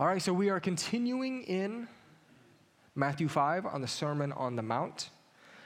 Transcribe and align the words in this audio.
All 0.00 0.06
right, 0.06 0.22
so 0.22 0.32
we 0.32 0.48
are 0.48 0.60
continuing 0.60 1.42
in 1.42 1.86
Matthew 2.94 3.28
5 3.28 3.66
on 3.66 3.82
the 3.82 3.86
Sermon 3.86 4.32
on 4.32 4.56
the 4.56 4.62
Mount. 4.62 5.10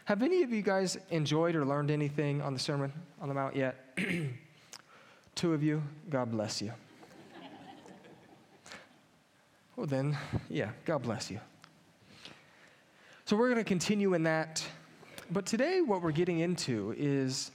Have 0.06 0.24
any 0.24 0.42
of 0.42 0.52
you 0.52 0.60
guys 0.60 0.98
enjoyed 1.10 1.54
or 1.54 1.64
learned 1.64 1.88
anything 1.88 2.42
on 2.42 2.52
the 2.52 2.58
Sermon 2.58 2.92
on 3.20 3.28
the 3.28 3.34
Mount 3.34 3.54
yet? 3.54 3.96
Two 5.36 5.54
of 5.54 5.62
you, 5.62 5.84
God 6.10 6.32
bless 6.32 6.60
you. 6.60 6.72
well, 9.76 9.86
then, 9.86 10.18
yeah, 10.50 10.70
God 10.84 11.04
bless 11.04 11.30
you. 11.30 11.38
So 13.26 13.36
we're 13.36 13.50
going 13.50 13.62
to 13.62 13.68
continue 13.68 14.14
in 14.14 14.24
that. 14.24 14.66
But 15.30 15.46
today, 15.46 15.80
what 15.80 16.02
we're 16.02 16.10
getting 16.10 16.40
into 16.40 16.92
is 16.98 17.52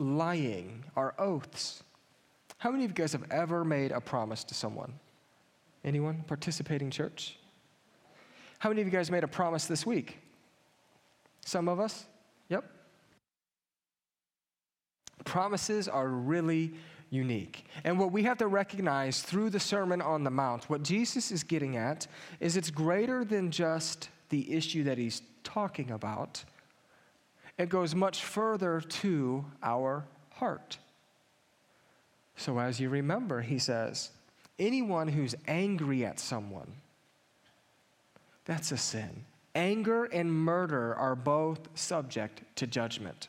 lying, 0.00 0.82
our 0.96 1.14
oaths. 1.20 1.84
How 2.58 2.72
many 2.72 2.84
of 2.84 2.90
you 2.90 2.96
guys 2.96 3.12
have 3.12 3.30
ever 3.30 3.64
made 3.64 3.92
a 3.92 4.00
promise 4.00 4.42
to 4.42 4.54
someone? 4.54 4.92
Anyone 5.84 6.24
participating 6.26 6.90
church? 6.90 7.36
How 8.58 8.68
many 8.68 8.82
of 8.82 8.86
you 8.86 8.92
guys 8.92 9.10
made 9.10 9.24
a 9.24 9.28
promise 9.28 9.66
this 9.66 9.86
week? 9.86 10.18
Some 11.44 11.68
of 11.68 11.80
us? 11.80 12.04
Yep. 12.48 12.64
Promises 15.24 15.88
are 15.88 16.08
really 16.08 16.74
unique. 17.08 17.64
And 17.84 17.98
what 17.98 18.12
we 18.12 18.22
have 18.24 18.38
to 18.38 18.46
recognize 18.46 19.22
through 19.22 19.50
the 19.50 19.60
Sermon 19.60 20.00
on 20.00 20.24
the 20.24 20.30
Mount, 20.30 20.68
what 20.68 20.82
Jesus 20.82 21.30
is 21.32 21.42
getting 21.42 21.76
at, 21.76 22.06
is 22.38 22.56
it's 22.56 22.70
greater 22.70 23.24
than 23.24 23.50
just 23.50 24.10
the 24.28 24.52
issue 24.52 24.84
that 24.84 24.98
he's 24.98 25.22
talking 25.42 25.90
about, 25.90 26.44
it 27.58 27.68
goes 27.68 27.94
much 27.94 28.24
further 28.24 28.80
to 28.80 29.44
our 29.62 30.04
heart. 30.30 30.78
So, 32.36 32.58
as 32.58 32.80
you 32.80 32.88
remember, 32.88 33.42
he 33.42 33.58
says, 33.58 34.10
anyone 34.60 35.08
who's 35.08 35.34
angry 35.48 36.04
at 36.04 36.20
someone, 36.20 36.72
that's 38.44 38.70
a 38.70 38.76
sin. 38.76 39.24
Anger 39.54 40.04
and 40.04 40.32
murder 40.32 40.94
are 40.94 41.16
both 41.16 41.60
subject 41.74 42.42
to 42.56 42.66
judgment. 42.68 43.28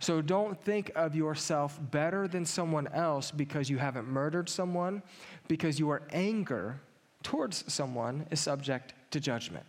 So 0.00 0.20
don't 0.20 0.62
think 0.62 0.92
of 0.94 1.14
yourself 1.14 1.78
better 1.90 2.28
than 2.28 2.44
someone 2.44 2.88
else 2.88 3.30
because 3.30 3.70
you 3.70 3.78
haven't 3.78 4.06
murdered 4.06 4.48
someone, 4.48 5.02
because 5.48 5.78
your 5.78 6.02
anger 6.12 6.80
towards 7.22 7.72
someone 7.72 8.26
is 8.30 8.40
subject 8.40 8.92
to 9.12 9.20
judgment. 9.20 9.64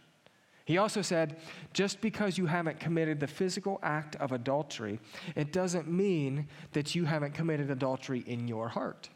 He 0.66 0.78
also 0.78 1.02
said, 1.02 1.38
just 1.74 2.00
because 2.00 2.38
you 2.38 2.46
haven't 2.46 2.80
committed 2.80 3.20
the 3.20 3.28
physical 3.28 3.80
act 3.82 4.16
of 4.18 4.34
adultery, 4.34 5.00
it 5.36 5.52
doesn't 5.52 5.88
mean 5.88 6.48
that 6.74 6.94
you 6.94 7.06
haven't 7.06 7.34
committed 7.34 7.72
adultery 7.72 8.24
in 8.28 8.48
your 8.48 8.68
heart. 8.68 9.10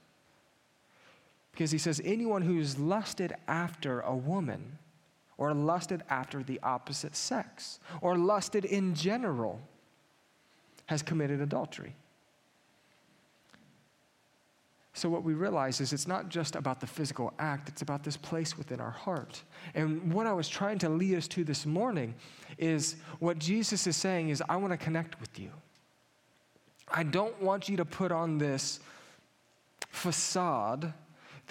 Because 1.54 1.72
he 1.72 1.78
says, 1.78 2.02
anyone 2.04 2.42
who's 2.42 2.78
lusted 2.78 3.34
after 3.48 4.02
a 4.02 4.16
woman, 4.16 4.80
or 5.38 5.54
lusted 5.54 6.04
after 6.10 6.44
the 6.44 6.60
opposite 6.64 7.16
sex, 7.16 7.80
or 8.02 8.18
lusted 8.18 8.66
in 8.66 8.96
general, 8.96 9.62
has 10.88 11.02
committed 11.02 11.40
adultery. 11.42 11.96
So, 14.96 15.10
what 15.10 15.24
we 15.24 15.34
realize 15.34 15.82
is 15.82 15.92
it's 15.92 16.08
not 16.08 16.30
just 16.30 16.56
about 16.56 16.80
the 16.80 16.86
physical 16.88 17.34
act, 17.40 17.70
it's 17.70 17.82
about 17.82 18.04
this 18.04 18.18
place 18.18 18.58
within 18.58 18.80
our 18.80 18.92
heart. 18.92 19.42
And 19.74 20.14
what 20.14 20.28
I 20.28 20.34
was 20.34 20.48
trying 20.48 20.78
to 20.80 20.90
lead 20.90 21.16
us 21.16 21.28
to 21.30 21.44
this 21.44 21.66
morning 21.66 22.14
is 22.60 22.98
what 23.20 23.40
Jesus 23.40 23.88
is 23.88 23.96
saying 23.96 24.30
is, 24.30 24.42
I 24.50 24.56
want 24.56 24.72
to 24.72 24.78
connect 24.78 25.20
with 25.20 25.40
you. 25.40 25.50
I 26.88 27.04
don't 27.04 27.40
want 27.42 27.70
you 27.70 27.78
to 27.78 27.86
put 27.86 28.12
on 28.12 28.38
this 28.38 28.80
facade 29.90 30.94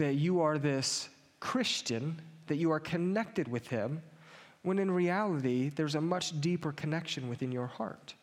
that 0.02 0.14
you 0.14 0.40
are 0.40 0.58
this 0.58 1.08
Christian, 1.40 2.20
that 2.46 2.56
you 2.56 2.70
are 2.70 2.80
connected 2.80 3.48
with 3.48 3.66
Him, 3.68 4.02
when 4.62 4.78
in 4.78 4.90
reality, 4.90 5.70
there's 5.70 5.94
a 5.94 6.00
much 6.00 6.40
deeper 6.40 6.72
connection 6.72 7.28
within 7.28 7.50
your 7.50 7.66
heart 7.66 8.14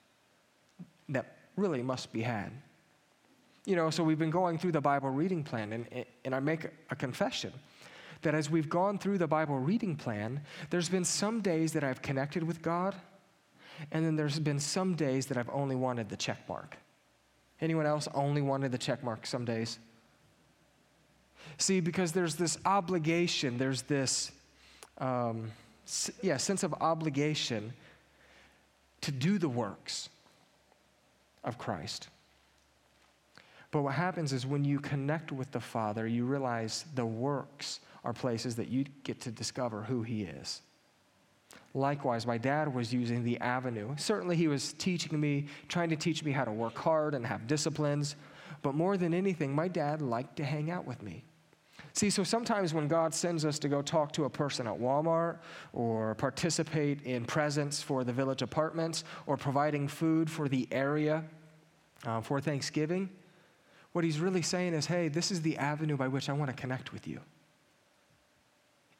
that 1.10 1.38
really 1.58 1.82
must 1.82 2.14
be 2.14 2.22
had 2.22 2.52
you 3.70 3.76
know, 3.76 3.92
so 3.92 4.04
we've 4.04 4.18
been 4.18 4.32
going 4.32 4.58
through 4.58 4.72
the 4.72 4.82
Bible 4.82 5.12
reading 5.12 5.44
plan, 5.44 5.74
and, 5.74 6.06
and 6.26 6.34
I 6.34 6.40
make 6.40 6.66
a 6.90 6.96
confession 6.96 7.54
that 8.24 8.34
as 8.34 8.50
we've 8.50 8.68
gone 8.68 8.98
through 8.98 9.20
the 9.20 9.28
Bible 9.28 9.60
reading 9.60 9.96
plan, 9.96 10.42
there's 10.72 10.90
been 10.90 11.06
some 11.06 11.40
days 11.40 11.72
that 11.74 11.84
I've 11.84 12.02
connected 12.02 12.44
with 12.44 12.64
God, 12.64 12.96
and 13.92 14.04
then 14.04 14.16
there's 14.16 14.40
been 14.40 14.60
some 14.60 14.96
days 14.96 15.28
that 15.28 15.38
I've 15.38 15.52
only 15.52 15.76
wanted 15.76 16.10
the 16.10 16.18
check 16.18 16.40
mark. 16.50 16.78
Anyone 17.62 17.86
else 17.86 18.08
only 18.16 18.42
wanted 18.42 18.72
the 18.72 18.78
check 18.80 19.04
mark 19.04 19.28
some 19.28 19.46
days? 19.46 19.78
See, 21.60 21.82
because 21.82 22.14
there's 22.14 22.36
this 22.36 22.58
obligation, 22.66 23.58
there's 23.58 23.82
this, 23.84 24.32
um, 24.98 25.52
yeah, 26.22 26.38
sense 26.38 26.64
of 26.64 26.74
obligation 26.76 27.74
to 29.02 29.12
do 29.12 29.38
the 29.38 29.50
works 29.50 30.08
of 31.44 31.58
Christ. 31.58 32.08
But 33.72 33.82
what 33.82 33.94
happens 33.94 34.32
is 34.32 34.48
when 34.48 34.64
you 34.64 34.80
connect 34.80 35.34
with 35.34 35.52
the 35.52 35.60
Father, 35.60 36.08
you 36.08 36.26
realize 36.26 36.86
the 36.96 37.06
works 37.06 37.82
are 38.06 38.14
places 38.14 38.56
that 38.56 38.70
you 38.70 38.86
get 39.04 39.20
to 39.22 39.32
discover 39.32 39.84
who 39.84 40.02
He 40.02 40.24
is. 40.24 40.62
Likewise, 41.74 42.26
my 42.26 42.38
dad 42.38 42.74
was 42.74 42.94
using 42.94 43.24
the 43.24 43.38
avenue. 43.42 43.94
Certainly, 43.98 44.38
he 44.38 44.48
was 44.48 44.74
teaching 44.74 45.20
me, 45.20 45.48
trying 45.68 45.90
to 45.90 45.98
teach 45.98 46.24
me 46.24 46.32
how 46.32 46.46
to 46.46 46.52
work 46.52 46.78
hard 46.78 47.14
and 47.14 47.26
have 47.26 47.48
disciplines. 47.48 48.16
But 48.62 48.76
more 48.76 48.96
than 48.96 49.14
anything, 49.14 49.54
my 49.54 49.68
dad 49.68 50.02
liked 50.02 50.38
to 50.38 50.46
hang 50.46 50.72
out 50.72 50.88
with 50.88 51.04
me. 51.04 51.24
See, 51.94 52.10
so 52.10 52.24
sometimes 52.24 52.74
when 52.74 52.88
God 52.88 53.14
sends 53.14 53.46
us 53.46 53.60
to 53.60 53.68
go 53.68 53.82
talk 53.82 54.12
to 54.14 54.26
a 54.26 54.30
person 54.30 54.68
at 54.68 54.74
Walmart 54.74 55.40
or 55.74 56.16
participate 56.16 57.02
in 57.02 57.26
presents 57.26 57.82
for 57.82 58.04
the 58.04 58.14
village 58.14 58.42
apartments 58.42 59.04
or 59.26 59.38
providing 59.38 59.88
food 59.88 60.30
for 60.30 60.48
the 60.48 60.68
area 60.72 61.24
uh, 62.06 62.22
for 62.22 62.40
Thanksgiving, 62.40 63.10
what 63.92 64.04
he's 64.04 64.20
really 64.20 64.42
saying 64.42 64.74
is, 64.74 64.86
hey, 64.86 65.08
this 65.08 65.32
is 65.32 65.42
the 65.42 65.58
avenue 65.58 65.98
by 65.98 66.08
which 66.08 66.30
I 66.30 66.34
want 66.34 66.50
to 66.50 66.56
connect 66.56 66.94
with 66.94 67.08
you. 67.08 67.20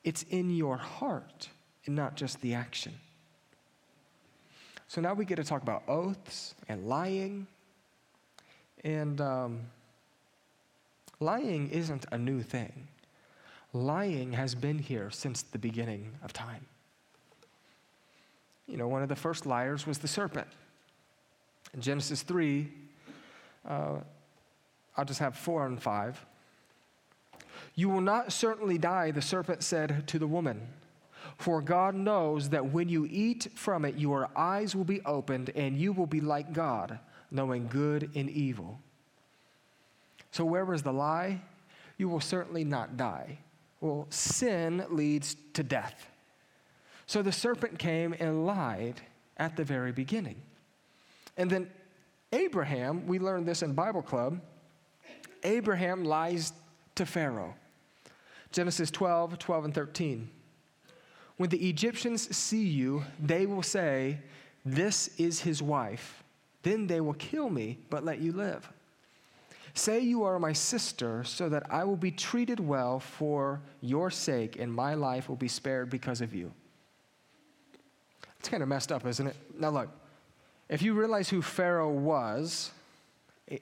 It's 0.04 0.24
in 0.24 0.50
your 0.50 0.78
heart 0.78 1.50
and 1.86 1.96
not 1.96 2.16
just 2.16 2.42
the 2.42 2.54
action. 2.54 2.94
So 4.88 5.02
now 5.02 5.14
we 5.14 5.26
get 5.26 5.36
to 5.36 5.44
talk 5.44 5.62
about 5.62 5.84
oaths 5.88 6.56
and 6.68 6.88
lying. 6.88 7.46
And 8.84 9.22
um, 9.22 9.60
lying 11.20 11.70
isn't 11.70 12.06
a 12.12 12.18
new 12.18 12.42
thing, 12.42 12.88
lying 13.74 14.34
has 14.34 14.56
been 14.56 14.80
here 14.80 15.10
since 15.12 15.42
the 15.42 15.60
beginning 15.60 16.12
of 16.24 16.34
time. 16.34 16.66
You 18.68 18.78
know, 18.78 18.88
one 18.88 19.02
of 19.02 19.10
the 19.10 19.16
first 19.16 19.46
liars 19.46 19.88
was 19.88 19.98
the 19.98 20.08
serpent. 20.08 20.48
In 21.74 21.82
Genesis 21.82 22.22
3, 22.22 22.70
uh, 23.68 23.96
I'll 24.96 25.06
just 25.06 25.20
have 25.20 25.36
four 25.36 25.66
and 25.66 25.82
five. 25.82 26.24
You 27.76 27.90
will 27.90 28.02
not 28.02 28.32
certainly 28.32 28.78
die, 28.78 29.12
the 29.12 29.22
serpent 29.22 29.64
said 29.64 30.08
to 30.08 30.20
the 30.20 30.28
woman. 30.28 30.68
For 31.38 31.62
God 31.62 31.96
knows 31.96 32.50
that 32.50 32.72
when 32.72 32.90
you 32.90 33.08
eat 33.10 33.48
from 33.56 33.86
it, 33.86 33.98
your 33.98 34.30
eyes 34.36 34.76
will 34.76 34.84
be 34.84 35.02
opened 35.06 35.52
and 35.56 35.78
you 35.78 35.94
will 35.94 36.06
be 36.06 36.22
like 36.22 36.54
God, 36.54 37.00
knowing 37.32 37.68
good 37.68 38.12
and 38.16 38.30
evil. 38.30 38.80
So, 40.32 40.46
where 40.46 40.74
is 40.74 40.84
the 40.84 40.94
lie? 40.94 41.42
You 41.98 42.10
will 42.10 42.22
certainly 42.22 42.64
not 42.64 42.98
die. 42.98 43.40
Well, 43.82 44.08
sin 44.10 44.86
leads 44.90 45.36
to 45.54 45.64
death. 45.64 46.08
So 47.10 47.22
the 47.22 47.32
serpent 47.32 47.80
came 47.80 48.14
and 48.20 48.46
lied 48.46 49.02
at 49.38 49.56
the 49.56 49.64
very 49.64 49.92
beginning. 49.92 50.36
And 51.38 51.50
then 51.50 51.70
Abraham, 52.32 53.08
we 53.08 53.18
learned 53.18 53.48
this 53.48 53.64
in 53.64 53.74
Bible 53.74 54.02
Club, 54.02 54.40
Abraham 55.44 56.04
lies 56.04 56.54
to 56.96 57.06
Pharaoh. 57.06 57.56
Genesis 58.52 58.92
12, 58.92 59.40
12, 59.40 59.66
and 59.66 59.74
13. 59.74 60.30
When 61.38 61.50
the 61.50 61.70
Egyptians 61.70 62.36
see 62.36 62.66
you, 62.66 63.04
they 63.20 63.46
will 63.46 63.64
say, 63.64 64.20
This 64.66 65.10
is 65.18 65.40
his 65.40 65.64
wife. 65.64 66.24
Then 66.64 66.88
they 66.88 67.00
will 67.00 67.14
kill 67.14 67.50
me, 67.50 67.78
but 67.90 68.04
let 68.04 68.20
you 68.20 68.34
live. 68.34 68.70
Say 69.80 70.02
you 70.02 70.24
are 70.24 70.40
my 70.40 70.52
sister, 70.52 71.24
so 71.24 71.48
that 71.48 71.64
I 71.70 71.86
will 71.86 71.96
be 71.96 72.12
treated 72.12 72.60
well 72.60 73.00
for 73.00 73.62
your 73.80 74.12
sake, 74.12 74.58
and 74.60 74.70
my 74.74 74.94
life 74.94 75.30
will 75.30 75.38
be 75.38 75.48
spared 75.48 75.90
because 75.90 76.20
of 76.20 76.36
you. 76.36 76.52
It's 78.40 78.50
kind 78.50 78.62
of 78.62 78.68
messed 78.68 78.92
up, 78.92 79.06
isn't 79.06 79.26
it? 79.26 79.38
Now, 79.58 79.70
look, 79.70 79.90
if 80.68 80.82
you 80.82 80.94
realize 80.96 81.30
who 81.30 81.42
Pharaoh 81.42 81.94
was, 81.94 82.72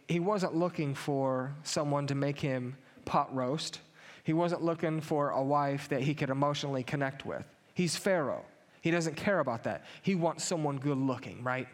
he 0.07 0.19
wasn't 0.19 0.55
looking 0.55 0.95
for 0.95 1.53
someone 1.61 2.07
to 2.07 2.15
make 2.15 2.39
him 2.39 2.75
pot 3.05 3.31
roast. 3.35 3.79
He 4.23 4.33
wasn't 4.33 4.63
looking 4.63 5.01
for 5.01 5.29
a 5.29 5.43
wife 5.43 5.87
that 5.89 6.01
he 6.01 6.15
could 6.15 6.31
emotionally 6.31 6.81
connect 6.81 7.27
with. 7.27 7.45
He's 7.75 7.95
Pharaoh. 7.95 8.43
He 8.81 8.89
doesn't 8.89 9.17
care 9.17 9.37
about 9.37 9.65
that. 9.65 9.85
He 10.01 10.15
wants 10.15 10.43
someone 10.43 10.79
good 10.79 10.97
looking, 10.97 11.43
right? 11.43 11.67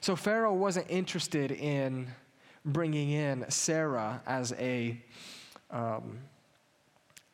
So 0.00 0.14
Pharaoh 0.14 0.54
wasn't 0.54 0.86
interested 0.88 1.50
in 1.50 2.06
bringing 2.64 3.10
in 3.10 3.44
Sarah 3.48 4.22
as 4.26 4.52
a, 4.58 5.00
um, 5.70 6.18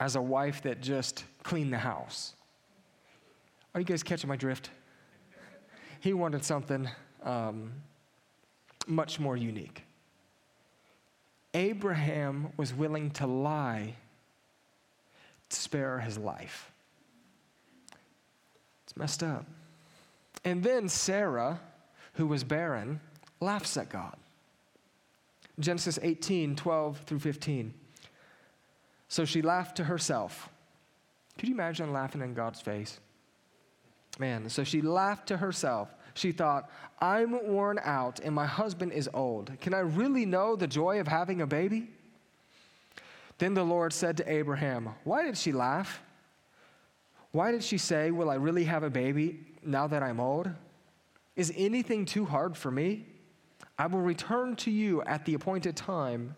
as 0.01 0.17
a 0.17 0.23
wife 0.23 0.63
that 0.63 0.81
just 0.81 1.25
cleaned 1.43 1.73
the 1.73 1.79
house. 1.79 2.35
Are 3.75 3.81
you 3.81 3.87
guys 3.87 4.03
catching 4.03 4.29
my 4.29 4.37
drift? 4.37 4.71
He 6.01 6.13
wanted 6.13 6.45
something 6.45 6.89
um, 7.23 7.73
much 8.87 9.21
more 9.21 9.37
unique. 9.37 9.83
Abraham 11.55 12.53
was 12.57 12.73
willing 12.73 13.11
to 13.13 13.27
lie 13.27 13.95
to 15.49 15.57
spare 15.57 15.99
his 16.01 16.19
life. 16.19 16.71
It's 18.85 18.97
messed 18.97 19.23
up. 19.23 19.47
And 20.45 20.63
then 20.63 20.89
Sarah, 20.89 21.61
who 22.15 22.27
was 22.27 22.45
barren, 22.45 23.01
laughs 23.41 23.77
at 23.77 23.89
God. 23.89 24.17
Genesis 25.59 25.99
18, 26.01 26.57
12 26.57 26.99
through 26.99 27.19
15. 27.19 27.75
So 29.09 29.25
she 29.25 29.43
laughed 29.43 29.77
to 29.77 29.85
herself. 29.85 30.49
Could 31.39 31.49
you 31.49 31.55
imagine 31.55 31.93
laughing 31.93 32.21
in 32.21 32.35
God's 32.35 32.61
face? 32.61 33.01
Man, 34.19 34.49
so 34.49 34.65
she 34.65 34.83
laughed 34.83 35.29
to 35.29 35.37
herself. 35.37 35.95
She 36.15 36.33
thought, 36.33 36.69
I'm 37.01 37.47
worn 37.49 37.79
out 37.83 38.19
and 38.21 38.35
my 38.35 38.47
husband 38.47 38.93
is 38.93 39.09
old. 39.15 39.53
Can 39.61 39.73
I 39.73 39.79
really 39.79 40.27
know 40.27 40.57
the 40.57 40.67
joy 40.67 41.01
of 41.01 41.07
having 41.07 41.41
a 41.41 41.47
baby? 41.47 41.89
Then 43.39 43.55
the 43.55 43.65
Lord 43.65 43.93
said 43.93 44.17
to 44.17 44.31
Abraham, 44.31 44.91
Why 45.05 45.23
did 45.25 45.39
she 45.39 45.53
laugh? 45.53 46.03
Why 47.31 47.53
did 47.53 47.63
she 47.63 47.79
say, 47.79 48.11
Will 48.11 48.31
I 48.31 48.35
really 48.35 48.65
have 48.65 48.83
a 48.83 48.91
baby 48.91 49.47
now 49.63 49.87
that 49.87 50.03
I'm 50.03 50.19
old? 50.19 50.51
Is 51.37 51.53
anything 51.57 52.05
too 52.05 52.25
hard 52.25 52.57
for 52.57 52.71
me? 52.71 53.07
I 53.79 53.87
will 53.87 54.01
return 54.01 54.57
to 54.57 54.71
you 54.71 55.03
at 55.03 55.25
the 55.25 55.35
appointed 55.35 55.77
time 55.77 56.35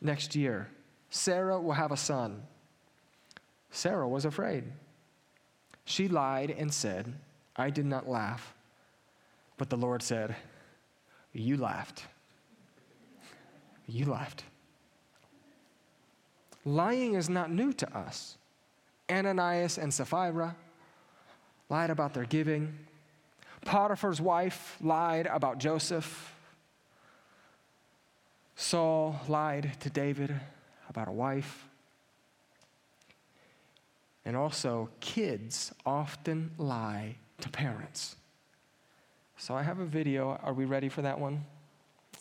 next 0.00 0.36
year. 0.36 0.68
Sarah 1.10 1.60
will 1.60 1.72
have 1.72 1.92
a 1.92 1.96
son. 1.96 2.42
Sarah 3.70 4.08
was 4.08 4.24
afraid. 4.24 4.64
She 5.84 6.08
lied 6.08 6.50
and 6.50 6.72
said, 6.72 7.12
I 7.56 7.70
did 7.70 7.86
not 7.86 8.08
laugh. 8.08 8.54
But 9.56 9.68
the 9.68 9.76
Lord 9.76 10.02
said, 10.02 10.36
You 11.32 11.56
laughed. 11.56 12.06
You 13.86 14.06
laughed. 14.06 14.44
Lying 16.64 17.14
is 17.14 17.28
not 17.28 17.50
new 17.50 17.72
to 17.72 17.96
us. 17.96 18.38
Ananias 19.10 19.78
and 19.78 19.92
Sapphira 19.92 20.54
lied 21.68 21.90
about 21.90 22.14
their 22.14 22.24
giving. 22.24 22.78
Potiphar's 23.64 24.20
wife 24.20 24.76
lied 24.80 25.26
about 25.26 25.58
Joseph. 25.58 26.34
Saul 28.56 29.20
lied 29.28 29.72
to 29.80 29.90
David 29.90 30.34
about 30.88 31.08
a 31.08 31.12
wife. 31.12 31.66
And 34.24 34.36
also, 34.36 34.88
kids 35.00 35.72
often 35.84 36.52
lie 36.58 37.16
to 37.40 37.48
parents. 37.48 38.16
So 39.36 39.54
I 39.54 39.62
have 39.62 39.80
a 39.80 39.84
video. 39.84 40.38
Are 40.42 40.52
we 40.52 40.64
ready 40.64 40.88
for 40.88 41.02
that 41.02 41.18
one? 41.18 41.44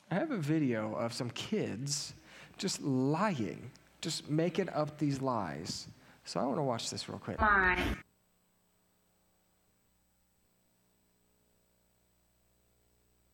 I 0.10 0.16
have 0.16 0.32
a 0.32 0.38
video 0.38 0.96
of 0.96 1.14
some 1.14 1.30
kids 1.32 2.14
just 2.58 2.82
lying, 2.82 3.70
just 4.02 4.30
making 4.30 4.70
up 4.70 4.98
these 4.98 5.22
lies. 5.22 5.88
So 6.26 6.40
I 6.40 6.44
want 6.44 6.58
to 6.58 6.64
watch 6.64 6.90
this 6.90 7.08
real 7.08 7.20
quick. 7.20 7.40
Mine. 7.40 7.98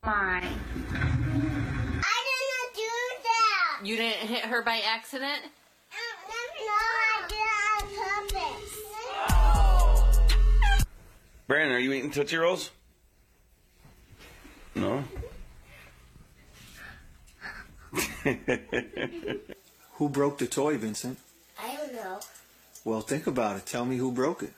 Mine. 0.06 0.44
I 0.44 2.24
didn't 2.28 2.74
do 2.76 2.96
that. 3.24 3.82
You 3.84 3.96
didn't 3.98 4.28
hit 4.28 4.46
her 4.46 4.62
by 4.62 4.82
accident? 4.86 5.42
No, 5.92 6.00
I 6.70 7.28
did 7.28 7.36
it 7.36 7.50
on 7.74 8.28
purpose. 8.30 8.74
Brandon, 11.48 11.76
are 11.76 11.80
you 11.80 11.94
eating 11.94 12.12
Tootsie 12.12 12.38
Rolls? 12.38 12.72
No? 14.76 15.04
Who 19.94 20.10
broke 20.10 20.38
the 20.38 20.48
toy, 20.48 20.78
Vincent? 20.78 21.18
I 21.60 21.76
don't 21.76 21.94
know. 21.96 22.20
Well, 22.86 23.02
think 23.02 23.28
about 23.28 23.58
it. 23.58 23.66
Tell 23.66 23.84
me 23.86 23.98
who 23.98 24.12
broke 24.12 24.44
it. 24.44 24.54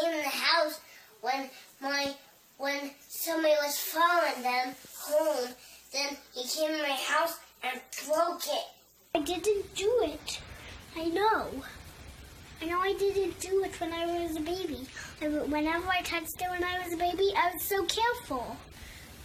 Came 0.00 0.12
in 0.12 0.22
the 0.22 0.28
house 0.28 0.80
when 1.20 1.50
my 1.80 2.14
when 2.58 2.90
somebody 3.08 3.54
was 3.62 3.78
following 3.78 4.42
them 4.42 4.74
home. 4.98 5.48
Then 5.92 6.16
he 6.34 6.48
came 6.48 6.70
in 6.70 6.82
my 6.82 6.88
house 6.88 7.38
and 7.62 7.80
broke 8.06 8.46
it. 8.46 8.66
I 9.14 9.20
didn't 9.20 9.74
do 9.74 9.90
it. 10.02 10.40
I 10.96 11.04
know. 11.06 11.48
I 12.60 12.66
know 12.66 12.80
I 12.80 12.94
didn't 12.98 13.38
do 13.40 13.64
it 13.64 13.78
when 13.80 13.92
I 13.92 14.22
was 14.22 14.36
a 14.36 14.40
baby. 14.40 14.86
I, 15.20 15.26
whenever 15.26 15.88
I 15.88 16.00
touched 16.02 16.40
it 16.40 16.50
when 16.50 16.64
I 16.64 16.82
was 16.82 16.94
a 16.94 16.96
baby, 16.96 17.30
I 17.36 17.52
was 17.52 17.62
so 17.62 17.84
careful. 17.84 18.56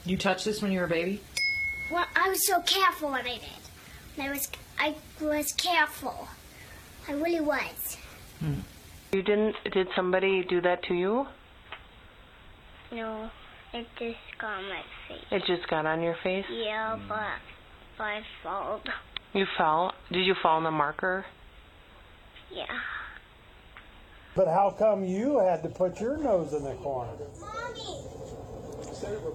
You 0.06 0.18
touched 0.18 0.46
this 0.46 0.62
when 0.62 0.72
you 0.72 0.80
were 0.80 0.86
a 0.86 0.90
baby? 0.90 1.22
Well, 1.92 2.06
I 2.16 2.30
was 2.30 2.46
so 2.46 2.62
careful 2.62 3.12
when 3.12 3.26
I 3.26 3.36
did. 3.36 3.62
And 4.18 4.28
I 4.28 4.32
was 4.32 4.50
I 4.78 4.96
was 5.22 5.52
careful. 5.54 6.28
I 7.08 7.14
really 7.14 7.42
was. 7.42 7.98
Hmm. 8.40 8.60
You 9.12 9.22
didn't? 9.22 9.56
Did 9.74 9.88
somebody 9.96 10.46
do 10.50 10.62
that 10.62 10.84
to 10.84 10.94
you? 10.94 11.26
No, 12.94 13.30
it 13.74 13.86
just 14.00 14.18
got 14.40 14.60
on 14.60 14.70
my 14.70 14.82
face. 15.08 15.26
It 15.32 15.44
just 15.48 15.70
got 15.70 15.86
on 15.86 16.02
your 16.02 16.16
face. 16.24 16.46
Yeah, 16.50 16.98
mm. 16.98 17.08
but, 17.10 17.18
but 17.98 18.04
I 18.04 18.22
fell. 18.42 18.82
You 19.34 19.46
fell. 19.58 19.94
Did 20.12 20.26
you 20.26 20.36
fall 20.42 20.58
on 20.58 20.64
the 20.64 20.72
marker? 20.72 21.26
Yeah. 22.54 22.66
But 24.34 24.48
how 24.48 24.76
come 24.78 25.04
you 25.04 25.40
had 25.40 25.62
to 25.64 25.70
put 25.70 26.00
your 26.00 26.18
nose 26.18 26.54
in 26.54 26.64
the 26.64 26.76
corner? 26.76 27.12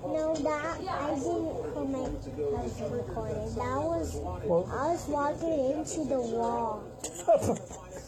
No, 0.05 0.35
that 0.37 0.81
I 0.89 1.15
didn't 1.15 1.75
put 1.75 1.91
my 1.91 1.99
nose 1.99 2.27
in 2.27 2.97
the 2.97 3.03
corner. 3.13 3.35
That 3.35 3.83
was 3.83 4.17
I 4.17 4.47
was 4.47 5.07
walking 5.07 5.71
into 5.73 6.09
the 6.09 6.21
wall. 6.21 6.83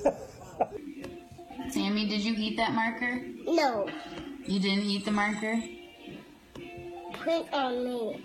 Sammy, 1.79 2.09
did 2.09 2.23
you 2.25 2.35
eat 2.37 2.57
that 2.57 2.73
marker? 2.73 3.23
No, 3.47 3.89
You 4.47 4.59
didn't 4.59 4.85
eat 4.85 5.05
the 5.05 5.13
marker? 5.13 5.63
put 7.13 7.47
it 7.47 7.55
on 7.55 7.85
me. 7.85 8.21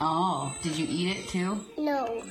Oh, 0.00 0.52
did 0.60 0.76
you 0.76 0.86
eat 0.88 1.16
it 1.16 1.28
too? 1.28 1.64
No. 1.78 2.24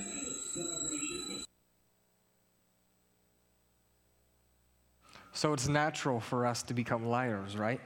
So 5.31 5.53
it's 5.53 5.69
natural 5.69 6.19
for 6.19 6.45
us 6.45 6.61
to 6.63 6.73
become 6.73 7.05
liars, 7.05 7.55
right? 7.55 7.79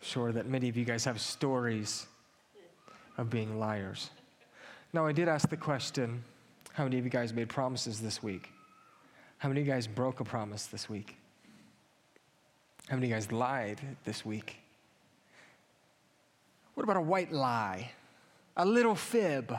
Sure 0.00 0.32
that 0.32 0.46
many 0.46 0.70
of 0.70 0.78
you 0.78 0.86
guys 0.86 1.04
have 1.04 1.20
stories 1.20 2.06
of 3.18 3.28
being 3.28 3.58
liars. 3.58 4.08
Now, 4.94 5.04
I 5.04 5.12
did 5.12 5.28
ask 5.28 5.50
the 5.50 5.58
question 5.58 6.24
how 6.72 6.84
many 6.84 6.96
of 6.98 7.04
you 7.04 7.10
guys 7.10 7.34
made 7.34 7.50
promises 7.50 8.00
this 8.00 8.22
week? 8.22 8.48
How 9.36 9.50
many 9.50 9.60
of 9.60 9.66
you 9.66 9.72
guys 9.74 9.86
broke 9.86 10.20
a 10.20 10.24
promise 10.24 10.64
this 10.66 10.88
week? 10.88 11.18
How 12.88 12.96
many 12.96 13.06
of 13.06 13.10
you 13.10 13.16
guys 13.16 13.32
lied 13.32 13.80
this 14.04 14.24
week? 14.24 14.56
What 16.74 16.84
about 16.84 16.96
a 16.96 17.02
white 17.02 17.32
lie? 17.32 17.92
A 18.56 18.64
little 18.64 18.94
fib? 18.94 19.56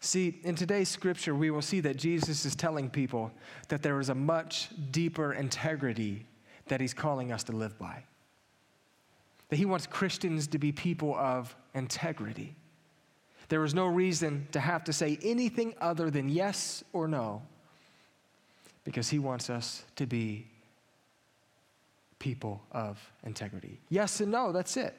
See, 0.00 0.40
in 0.44 0.54
today's 0.54 0.88
scripture, 0.88 1.34
we 1.34 1.50
will 1.50 1.62
see 1.62 1.80
that 1.80 1.96
Jesus 1.96 2.46
is 2.46 2.54
telling 2.54 2.88
people 2.88 3.30
that 3.68 3.82
there 3.82 4.00
is 4.00 4.08
a 4.08 4.14
much 4.14 4.68
deeper 4.90 5.34
integrity 5.34 6.24
that 6.68 6.80
he's 6.80 6.94
calling 6.94 7.32
us 7.32 7.44
to 7.44 7.52
live 7.52 7.78
by. 7.78 8.04
That 9.50 9.56
he 9.56 9.66
wants 9.66 9.86
Christians 9.86 10.46
to 10.48 10.58
be 10.58 10.72
people 10.72 11.14
of 11.16 11.54
integrity. 11.74 12.54
There 13.48 13.64
is 13.64 13.74
no 13.74 13.86
reason 13.86 14.46
to 14.52 14.60
have 14.60 14.84
to 14.84 14.92
say 14.92 15.18
anything 15.22 15.74
other 15.80 16.10
than 16.10 16.28
yes 16.28 16.84
or 16.92 17.08
no, 17.08 17.42
because 18.84 19.10
he 19.10 19.18
wants 19.18 19.50
us 19.50 19.84
to 19.96 20.06
be 20.06 20.46
people 22.20 22.62
of 22.70 23.00
integrity. 23.24 23.80
Yes 23.88 24.20
and 24.20 24.30
no, 24.30 24.52
that's 24.52 24.76
it. 24.76 24.94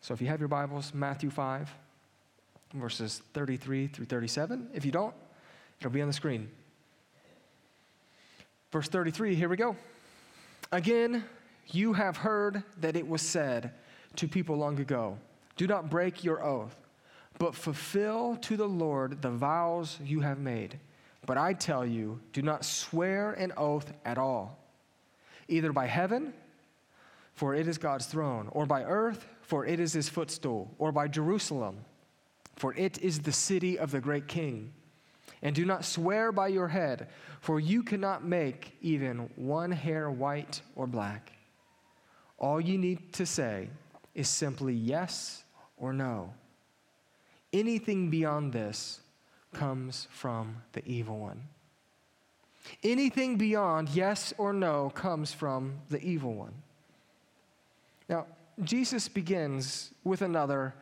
So 0.00 0.14
if 0.14 0.20
you 0.20 0.28
have 0.28 0.38
your 0.38 0.48
Bibles, 0.48 0.94
Matthew 0.94 1.30
5, 1.30 1.68
verses 2.74 3.22
33 3.34 3.88
through 3.88 4.06
37. 4.06 4.68
If 4.72 4.84
you 4.84 4.92
don't, 4.92 5.14
it'll 5.80 5.90
be 5.90 6.02
on 6.02 6.08
the 6.08 6.14
screen. 6.14 6.48
Verse 8.70 8.88
33, 8.88 9.34
here 9.34 9.48
we 9.48 9.56
go. 9.56 9.76
Again, 10.70 11.24
you 11.68 11.92
have 11.92 12.16
heard 12.16 12.62
that 12.80 12.96
it 12.96 13.06
was 13.06 13.22
said 13.22 13.72
to 14.16 14.28
people 14.28 14.56
long 14.56 14.78
ago 14.78 15.18
do 15.56 15.66
not 15.66 15.90
break 15.90 16.24
your 16.24 16.42
oath, 16.42 16.74
but 17.38 17.54
fulfill 17.54 18.36
to 18.36 18.56
the 18.56 18.68
Lord 18.68 19.20
the 19.20 19.30
vows 19.30 19.98
you 20.02 20.20
have 20.20 20.38
made. 20.38 20.78
But 21.26 21.36
I 21.36 21.52
tell 21.52 21.84
you, 21.86 22.18
do 22.32 22.42
not 22.42 22.64
swear 22.64 23.32
an 23.32 23.52
oath 23.56 23.92
at 24.04 24.16
all, 24.16 24.58
either 25.48 25.72
by 25.72 25.86
heaven, 25.86 26.32
for 27.34 27.54
it 27.54 27.66
is 27.66 27.78
God's 27.78 28.06
throne, 28.06 28.48
or 28.52 28.66
by 28.66 28.84
earth, 28.84 29.26
for 29.40 29.66
it 29.66 29.80
is 29.80 29.92
his 29.92 30.08
footstool, 30.08 30.74
or 30.78 30.92
by 30.92 31.08
Jerusalem, 31.08 31.84
for 32.56 32.74
it 32.74 32.98
is 32.98 33.20
the 33.20 33.32
city 33.32 33.78
of 33.78 33.90
the 33.90 34.00
great 34.00 34.28
king. 34.28 34.72
And 35.42 35.54
do 35.56 35.64
not 35.64 35.84
swear 35.84 36.30
by 36.30 36.48
your 36.48 36.68
head, 36.68 37.08
for 37.40 37.58
you 37.58 37.82
cannot 37.82 38.24
make 38.24 38.76
even 38.80 39.30
one 39.34 39.72
hair 39.72 40.10
white 40.10 40.62
or 40.76 40.86
black. 40.86 41.32
All 42.38 42.60
you 42.60 42.78
need 42.78 43.12
to 43.14 43.26
say 43.26 43.68
is 44.14 44.28
simply 44.28 44.74
yes 44.74 45.44
or 45.76 45.92
no. 45.92 46.32
Anything 47.52 48.08
beyond 48.08 48.52
this 48.52 49.00
comes 49.52 50.06
from 50.10 50.62
the 50.72 50.86
evil 50.86 51.18
one. 51.18 51.42
Anything 52.82 53.36
beyond 53.36 53.90
yes 53.90 54.34
or 54.38 54.52
no 54.52 54.90
comes 54.90 55.32
from 55.32 55.74
the 55.88 56.02
evil 56.02 56.34
one. 56.34 56.54
Now, 58.08 58.26
Jesus 58.64 59.08
begins 59.08 59.92
with 60.04 60.22
another, 60.22 60.74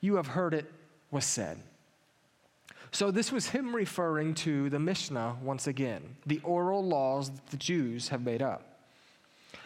you 0.00 0.16
have 0.16 0.26
heard 0.26 0.52
it 0.52 0.70
was 1.10 1.24
said. 1.24 1.58
So, 2.90 3.10
this 3.10 3.32
was 3.32 3.48
him 3.48 3.74
referring 3.74 4.34
to 4.36 4.68
the 4.70 4.78
Mishnah 4.78 5.36
once 5.42 5.66
again, 5.66 6.16
the 6.26 6.40
oral 6.44 6.84
laws 6.84 7.30
that 7.30 7.46
the 7.46 7.56
Jews 7.56 8.08
have 8.08 8.22
made 8.22 8.42
up. 8.42 8.74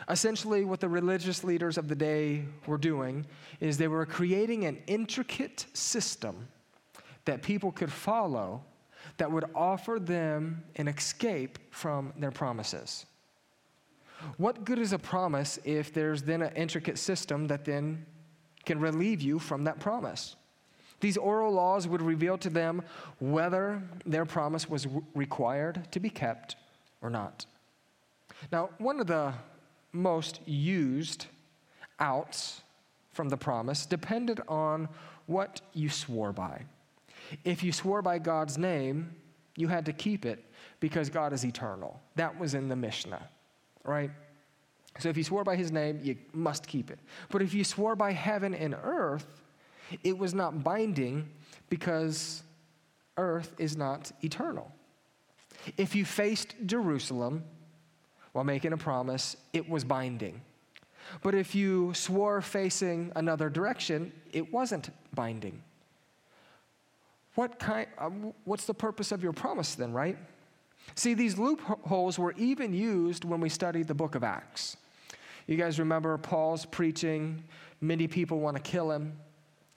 Essentially, 0.08 0.64
what 0.64 0.80
the 0.80 0.88
religious 0.88 1.44
leaders 1.44 1.76
of 1.76 1.88
the 1.88 1.94
day 1.94 2.44
were 2.66 2.78
doing 2.78 3.26
is 3.60 3.76
they 3.76 3.88
were 3.88 4.06
creating 4.06 4.64
an 4.64 4.78
intricate 4.86 5.66
system 5.74 6.48
that 7.26 7.42
people 7.42 7.70
could 7.70 7.92
follow 7.92 8.62
that 9.18 9.30
would 9.30 9.44
offer 9.54 9.98
them 10.00 10.64
an 10.76 10.88
escape 10.88 11.58
from 11.70 12.12
their 12.16 12.30
promises. 12.30 13.06
What 14.36 14.64
good 14.64 14.78
is 14.78 14.92
a 14.92 14.98
promise 14.98 15.58
if 15.64 15.92
there's 15.92 16.22
then 16.22 16.42
an 16.42 16.54
intricate 16.56 16.98
system 16.98 17.46
that 17.48 17.64
then 17.64 18.04
can 18.64 18.80
relieve 18.80 19.20
you 19.20 19.38
from 19.38 19.64
that 19.64 19.78
promise? 19.78 20.36
These 21.00 21.16
oral 21.16 21.52
laws 21.52 21.86
would 21.86 22.02
reveal 22.02 22.36
to 22.38 22.50
them 22.50 22.82
whether 23.20 23.82
their 24.04 24.24
promise 24.24 24.68
was 24.68 24.88
required 25.14 25.90
to 25.92 26.00
be 26.00 26.10
kept 26.10 26.56
or 27.00 27.10
not. 27.10 27.46
Now, 28.50 28.70
one 28.78 28.98
of 29.00 29.06
the 29.06 29.34
most 29.92 30.40
used 30.46 31.26
outs 32.00 32.62
from 33.12 33.28
the 33.28 33.36
promise 33.36 33.86
depended 33.86 34.40
on 34.48 34.88
what 35.26 35.60
you 35.72 35.88
swore 35.88 36.32
by. 36.32 36.64
If 37.44 37.62
you 37.62 37.72
swore 37.72 38.02
by 38.02 38.18
God's 38.18 38.58
name, 38.58 39.14
you 39.56 39.68
had 39.68 39.86
to 39.86 39.92
keep 39.92 40.24
it 40.24 40.44
because 40.80 41.10
God 41.10 41.32
is 41.32 41.44
eternal. 41.44 42.00
That 42.14 42.38
was 42.38 42.54
in 42.54 42.68
the 42.68 42.76
Mishnah, 42.76 43.28
right? 43.84 44.10
So 44.98 45.08
if 45.08 45.16
you 45.16 45.24
swore 45.24 45.44
by 45.44 45.56
his 45.56 45.70
name, 45.70 46.00
you 46.02 46.16
must 46.32 46.66
keep 46.66 46.90
it. 46.90 46.98
But 47.30 47.42
if 47.42 47.54
you 47.54 47.64
swore 47.64 47.96
by 47.96 48.12
heaven 48.12 48.54
and 48.54 48.74
earth, 48.82 49.26
it 50.02 50.16
was 50.16 50.34
not 50.34 50.62
binding 50.64 51.28
because 51.68 52.42
earth 53.16 53.54
is 53.58 53.76
not 53.76 54.12
eternal. 54.22 54.70
If 55.76 55.94
you 55.94 56.04
faced 56.04 56.54
Jerusalem 56.66 57.44
while 58.32 58.44
making 58.44 58.72
a 58.72 58.76
promise, 58.76 59.36
it 59.52 59.68
was 59.68 59.84
binding. 59.84 60.40
But 61.22 61.34
if 61.34 61.54
you 61.54 61.94
swore 61.94 62.40
facing 62.40 63.12
another 63.16 63.48
direction, 63.48 64.12
it 64.32 64.52
wasn't 64.52 64.90
binding. 65.14 65.62
What 67.38 67.60
kind, 67.60 67.86
uh, 67.98 68.10
what's 68.46 68.64
the 68.64 68.74
purpose 68.74 69.12
of 69.12 69.22
your 69.22 69.32
promise 69.32 69.76
then, 69.76 69.92
right? 69.92 70.18
See, 70.96 71.14
these 71.14 71.38
loopholes 71.38 72.18
were 72.18 72.32
even 72.32 72.74
used 72.74 73.24
when 73.24 73.40
we 73.40 73.48
studied 73.48 73.86
the 73.86 73.94
book 73.94 74.16
of 74.16 74.24
Acts. 74.24 74.76
You 75.46 75.56
guys 75.56 75.78
remember 75.78 76.18
Paul's 76.18 76.66
preaching, 76.66 77.44
many 77.80 78.08
people 78.08 78.40
want 78.40 78.56
to 78.56 78.62
kill 78.64 78.90
him. 78.90 79.16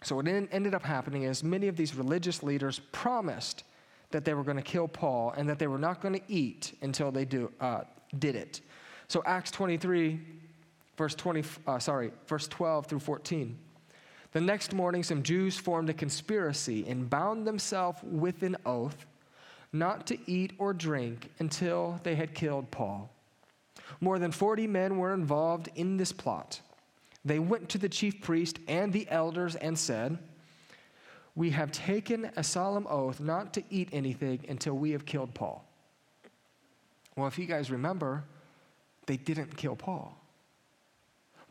So, 0.02 0.16
what 0.16 0.28
ended 0.28 0.74
up 0.74 0.82
happening 0.82 1.22
is 1.22 1.44
many 1.44 1.68
of 1.68 1.78
these 1.78 1.94
religious 1.94 2.42
leaders 2.42 2.82
promised 2.92 3.64
that 4.10 4.26
they 4.26 4.34
were 4.34 4.44
going 4.44 4.58
to 4.58 4.64
kill 4.64 4.88
Paul 4.88 5.32
and 5.38 5.48
that 5.48 5.60
they 5.60 5.68
were 5.68 5.78
not 5.78 6.02
going 6.02 6.16
to 6.16 6.24
eat 6.28 6.76
until 6.82 7.12
they 7.12 7.26
do, 7.26 7.52
uh, 7.62 7.82
did 8.18 8.36
it. 8.36 8.62
So, 9.08 9.22
Acts 9.28 9.52
23, 9.52 10.20
verse 10.98 11.14
20, 11.14 11.44
uh, 11.68 11.78
sorry, 11.78 12.12
verse 12.26 12.48
12 12.48 12.88
through 12.88 13.02
14. 13.02 13.56
The 14.32 14.42
next 14.42 14.74
morning, 14.74 15.04
some 15.04 15.24
Jews 15.24 15.58
formed 15.58 15.90
a 15.90 15.94
conspiracy 15.94 16.86
and 16.88 17.10
bound 17.10 17.46
themselves 17.46 18.00
with 18.04 18.44
an 18.44 18.56
oath 18.66 19.06
not 19.74 20.08
to 20.08 20.18
eat 20.30 20.54
or 20.58 20.74
drink 20.74 21.30
until 21.40 22.00
they 22.04 22.16
had 22.16 22.34
killed 22.34 22.72
Paul. 22.72 23.10
More 24.00 24.20
than 24.20 24.32
40 24.32 24.68
men 24.68 24.98
were 24.98 25.14
involved 25.14 25.70
in 25.76 25.98
this 25.98 26.12
plot. 26.12 26.62
They 27.26 27.40
went 27.40 27.70
to 27.70 27.78
the 27.78 27.90
chief 27.90 28.22
priest 28.22 28.60
and 28.68 28.92
the 28.92 29.08
elders 29.10 29.56
and 29.56 29.78
said, 29.78 30.18
We 31.36 31.52
have 31.52 31.72
taken 31.72 32.32
a 32.36 32.44
solemn 32.44 32.88
oath 32.90 33.20
not 33.20 33.54
to 33.56 33.64
eat 33.70 33.90
anything 33.92 34.46
until 34.48 34.74
we 34.74 34.92
have 34.92 35.06
killed 35.06 35.34
Paul. 35.34 35.66
Well, 37.16 37.28
if 37.28 37.38
you 37.38 37.46
guys 37.46 37.70
remember, 37.70 38.24
they 39.06 39.18
didn't 39.18 39.58
kill 39.58 39.76
Paul. 39.76 40.18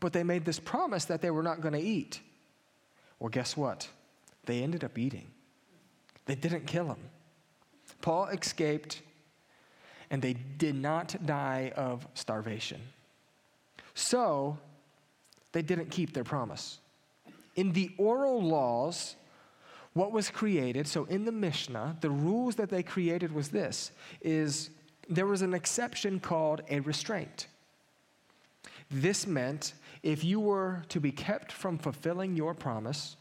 But 0.01 0.15
they 0.15 0.25
made 0.25 0.47
this 0.47 0.59
promise 0.59 1.05
that 1.07 1.21
they 1.21 1.31
were 1.31 1.43
not 1.43 1.61
going 1.61 1.75
to 1.75 1.81
eat. 1.81 2.21
Well, 3.21 3.29
guess 3.29 3.57
what? 3.57 3.89
They 4.47 4.63
ended 4.63 4.83
up 4.83 4.99
eating. 4.99 5.29
They 6.27 6.35
didn't 6.35 6.67
kill 6.67 6.87
him. 6.87 6.99
Paul 8.01 8.27
escaped, 8.27 9.03
and 10.11 10.21
they 10.21 10.33
did 10.33 10.75
not 10.75 11.15
die 11.27 11.73
of 11.77 12.07
starvation. 12.15 12.81
So, 13.95 14.59
they 15.53 15.63
didn't 15.63 15.91
keep 15.91 16.15
their 16.15 16.25
promise. 16.25 16.79
In 17.57 17.73
the 17.73 17.93
oral 17.99 18.43
laws, 18.43 19.17
what 19.93 20.13
was 20.13 20.31
created, 20.31 20.87
so 20.87 21.05
in 21.05 21.25
the 21.25 21.33
Mishnah, 21.33 21.97
the 22.01 22.11
rules 22.11 22.55
that 22.57 22.71
they 22.71 22.83
created 22.83 23.33
was 23.33 23.49
this 23.49 23.91
is 24.21 24.71
there 25.09 25.27
was 25.27 25.43
an 25.43 25.53
exception 25.53 26.21
called 26.21 26.63
a 26.71 26.81
restraint. 26.81 27.49
This 28.91 29.27
meant 29.27 29.75
if 30.03 30.25
you 30.25 30.41
were 30.41 30.83
to 30.89 31.01
be 31.01 31.13
kept 31.13 31.53
from 31.53 31.79
fulfilling 31.79 32.37
your 32.37 32.55
promise, 32.55 33.17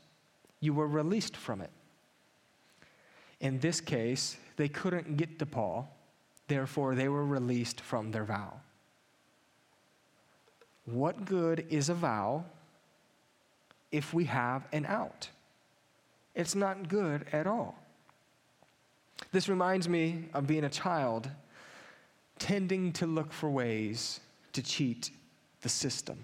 you 0.60 0.74
were 0.74 0.88
released 0.88 1.36
from 1.36 1.62
it. 1.62 1.72
In 3.42 3.60
this 3.60 3.82
case, 3.82 4.38
they 4.58 4.68
couldn't 4.68 5.18
get 5.18 5.40
to 5.40 5.46
Paul, 5.46 5.90
therefore, 6.48 6.96
they 6.96 7.08
were 7.08 7.26
released 7.26 7.80
from 7.82 8.12
their 8.12 8.26
vow. 8.26 8.54
What 10.86 11.26
good 11.26 11.66
is 11.70 11.90
a 11.90 11.94
vow 11.94 12.46
if 13.92 14.14
we 14.14 14.26
have 14.26 14.68
an 14.72 14.86
out? 14.86 15.30
It's 16.36 16.56
not 16.56 16.90
good 16.90 17.26
at 17.32 17.48
all. 17.48 17.78
This 19.32 19.48
reminds 19.48 19.88
me 19.88 20.26
of 20.34 20.48
being 20.48 20.64
a 20.64 20.70
child 20.70 21.30
tending 22.40 22.92
to 22.94 23.06
look 23.06 23.32
for 23.32 23.50
ways 23.50 24.20
to 24.54 24.64
cheat 24.64 25.12
the 25.62 25.70
system. 25.70 26.18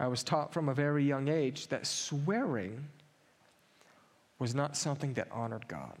I 0.00 0.06
was 0.06 0.22
taught 0.22 0.52
from 0.52 0.68
a 0.68 0.74
very 0.74 1.04
young 1.04 1.28
age 1.28 1.68
that 1.68 1.86
swearing 1.86 2.86
was 4.38 4.54
not 4.54 4.76
something 4.76 5.14
that 5.14 5.28
honored 5.32 5.66
God. 5.66 5.98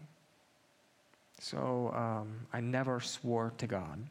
So 1.40 1.92
um, 1.94 2.46
I 2.52 2.60
never 2.60 3.00
swore 3.00 3.52
to 3.58 3.66
God. 3.66 4.06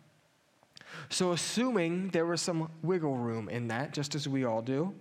So, 1.10 1.34
assuming 1.34 2.10
there 2.10 2.26
was 2.26 2.42
some 2.42 2.70
wiggle 2.82 3.18
room 3.18 3.50
in 3.50 3.68
that, 3.68 3.94
just 3.94 4.16
as 4.16 4.28
we 4.28 4.46
all 4.46 4.62
do, 4.62 4.94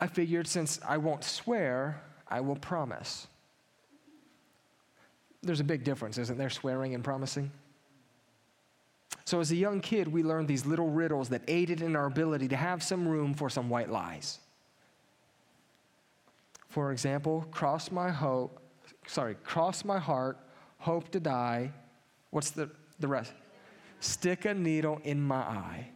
I 0.00 0.06
figured 0.06 0.46
since 0.46 0.78
I 0.86 0.98
won't 0.98 1.24
swear, 1.24 2.02
I 2.28 2.40
will 2.40 2.56
promise. 2.56 3.26
There's 5.42 5.60
a 5.60 5.64
big 5.64 5.84
difference, 5.84 6.18
isn't 6.18 6.36
there, 6.36 6.50
swearing 6.50 6.94
and 6.94 7.02
promising? 7.02 7.50
So, 9.28 9.40
as 9.40 9.50
a 9.50 9.56
young 9.56 9.82
kid, 9.82 10.08
we 10.08 10.22
learned 10.22 10.48
these 10.48 10.64
little 10.64 10.88
riddles 10.88 11.28
that 11.28 11.42
aided 11.48 11.82
in 11.82 11.96
our 11.96 12.06
ability 12.06 12.48
to 12.48 12.56
have 12.56 12.82
some 12.82 13.06
room 13.06 13.34
for 13.34 13.50
some 13.50 13.68
white 13.68 13.90
lies. 13.90 14.38
For 16.70 16.92
example, 16.92 17.44
cross 17.50 17.90
my 17.90 18.08
hope, 18.08 18.58
sorry, 19.06 19.34
cross 19.44 19.84
my 19.84 19.98
heart, 19.98 20.38
hope 20.78 21.10
to 21.10 21.20
die. 21.20 21.70
What's 22.30 22.52
the, 22.52 22.70
the 23.00 23.06
rest? 23.06 23.34
Stick 24.00 24.46
a 24.46 24.54
needle 24.54 24.98
in 25.04 25.20
my 25.20 25.40
eye. 25.40 25.90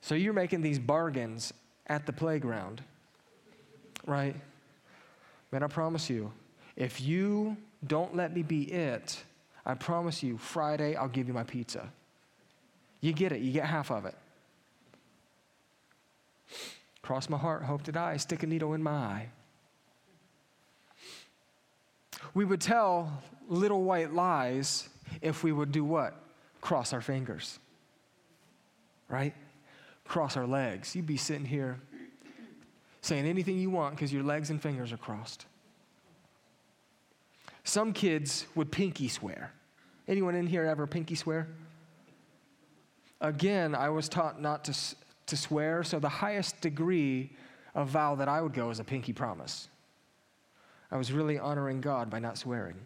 So 0.00 0.14
you're 0.14 0.32
making 0.32 0.62
these 0.62 0.78
bargains 0.78 1.52
at 1.88 2.06
the 2.06 2.14
playground, 2.14 2.82
right? 4.06 4.36
Man, 5.52 5.62
I 5.62 5.66
promise 5.66 6.08
you, 6.08 6.32
if 6.76 7.02
you 7.02 7.58
don't 7.86 8.16
let 8.16 8.34
me 8.34 8.42
be 8.42 8.72
it, 8.72 9.22
I 9.66 9.74
promise 9.74 10.22
you, 10.22 10.36
Friday, 10.38 10.94
I'll 10.94 11.08
give 11.08 11.28
you 11.28 11.34
my 11.34 11.44
pizza. 11.44 11.88
You 13.00 13.12
get 13.12 13.32
it, 13.32 13.40
you 13.40 13.52
get 13.52 13.64
half 13.64 13.90
of 13.90 14.04
it. 14.04 14.14
Cross 17.02 17.28
my 17.28 17.36
heart, 17.36 17.64
hope 17.64 17.82
to 17.84 17.92
die, 17.92 18.16
stick 18.16 18.42
a 18.42 18.46
needle 18.46 18.74
in 18.74 18.82
my 18.82 18.90
eye. 18.90 19.28
We 22.32 22.44
would 22.44 22.60
tell 22.60 23.22
little 23.48 23.82
white 23.82 24.14
lies 24.14 24.88
if 25.20 25.44
we 25.44 25.52
would 25.52 25.70
do 25.70 25.84
what? 25.84 26.14
Cross 26.60 26.92
our 26.92 27.00
fingers. 27.00 27.58
Right? 29.08 29.34
cross 30.04 30.36
our 30.36 30.46
legs. 30.46 30.94
You'd 30.94 31.06
be 31.06 31.16
sitting 31.16 31.46
here 31.46 31.80
saying 33.00 33.26
anything 33.26 33.58
you 33.58 33.70
want 33.70 33.96
because 33.96 34.12
your 34.12 34.22
legs 34.22 34.50
and 34.50 34.60
fingers 34.60 34.92
are 34.92 34.96
crossed. 34.96 35.46
Some 37.64 37.92
kids 37.92 38.46
would 38.54 38.70
pinky 38.70 39.08
swear. 39.08 39.52
Anyone 40.06 40.34
in 40.34 40.46
here 40.46 40.64
ever 40.64 40.86
pinky 40.86 41.14
swear? 41.14 41.48
Again, 43.20 43.74
I 43.74 43.88
was 43.88 44.08
taught 44.08 44.40
not 44.40 44.64
to, 44.64 44.74
to 45.26 45.36
swear, 45.36 45.82
so 45.82 45.98
the 45.98 46.08
highest 46.08 46.60
degree 46.60 47.32
of 47.74 47.88
vow 47.88 48.14
that 48.16 48.28
I 48.28 48.42
would 48.42 48.52
go 48.52 48.70
is 48.70 48.80
a 48.80 48.84
pinky 48.84 49.14
promise. 49.14 49.68
I 50.90 50.96
was 50.96 51.10
really 51.10 51.38
honoring 51.38 51.80
God 51.80 52.10
by 52.10 52.18
not 52.18 52.36
swearing. 52.36 52.76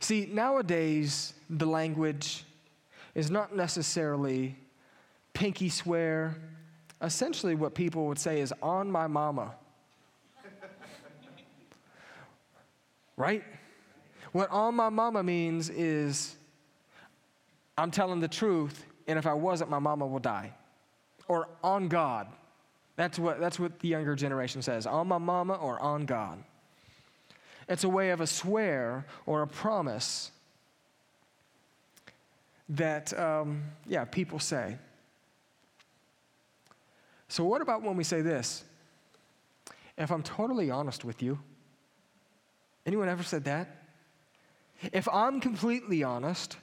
See, 0.00 0.28
nowadays, 0.30 1.34
the 1.48 1.66
language 1.66 2.44
is 3.14 3.30
not 3.30 3.56
necessarily 3.56 4.56
pinky 5.32 5.70
swear. 5.70 6.36
Essentially, 7.00 7.54
what 7.54 7.74
people 7.74 8.06
would 8.06 8.18
say 8.18 8.40
is 8.40 8.52
on 8.62 8.90
my 8.90 9.06
mama. 9.06 9.54
Right? 13.16 13.42
What 14.32 14.50
on 14.50 14.74
my 14.74 14.88
mama 14.88 15.22
means 15.22 15.70
is 15.70 16.36
I'm 17.78 17.90
telling 17.90 18.20
the 18.20 18.28
truth, 18.28 18.84
and 19.06 19.18
if 19.18 19.26
I 19.26 19.34
wasn't, 19.34 19.70
my 19.70 19.78
mama 19.78 20.06
will 20.06 20.18
die. 20.18 20.52
Or 21.28 21.48
on 21.62 21.88
God. 21.88 22.28
That's 22.96 23.18
what, 23.18 23.40
that's 23.40 23.58
what 23.58 23.78
the 23.80 23.88
younger 23.88 24.14
generation 24.14 24.62
says 24.62 24.86
on 24.86 25.06
my 25.08 25.18
mama 25.18 25.54
or 25.54 25.78
on 25.80 26.06
God. 26.06 26.42
It's 27.68 27.84
a 27.84 27.88
way 27.88 28.10
of 28.10 28.20
a 28.20 28.26
swear 28.26 29.06
or 29.26 29.42
a 29.42 29.46
promise 29.46 30.30
that, 32.68 33.16
um, 33.18 33.62
yeah, 33.86 34.04
people 34.04 34.38
say. 34.38 34.76
So, 37.28 37.44
what 37.44 37.60
about 37.60 37.82
when 37.82 37.96
we 37.96 38.04
say 38.04 38.22
this? 38.22 38.64
If 39.98 40.10
I'm 40.10 40.22
totally 40.22 40.70
honest 40.70 41.04
with 41.04 41.22
you, 41.22 41.38
anyone 42.86 43.08
ever 43.08 43.22
said 43.22 43.44
that? 43.44 43.68
If 44.92 45.08
I'm 45.08 45.40
completely 45.40 46.02
honest, 46.02 46.56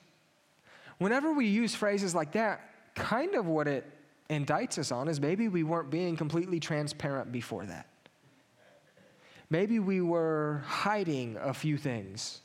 whenever 0.97 1.33
we 1.33 1.47
use 1.47 1.75
phrases 1.75 2.15
like 2.15 2.31
that, 2.33 2.61
kind 2.95 3.35
of 3.35 3.45
what 3.45 3.67
it 3.67 3.89
indicts 4.29 4.77
us 4.77 4.91
on 4.91 5.07
is 5.07 5.19
maybe 5.19 5.47
we 5.47 5.63
weren't 5.63 5.89
being 5.89 6.15
completely 6.15 6.59
transparent 6.59 7.31
before 7.31 7.65
that. 7.65 7.87
Maybe 9.49 9.79
we 9.79 10.01
were 10.01 10.63
hiding 10.65 11.37
a 11.39 11.53
few 11.53 11.77
things. 11.77 12.39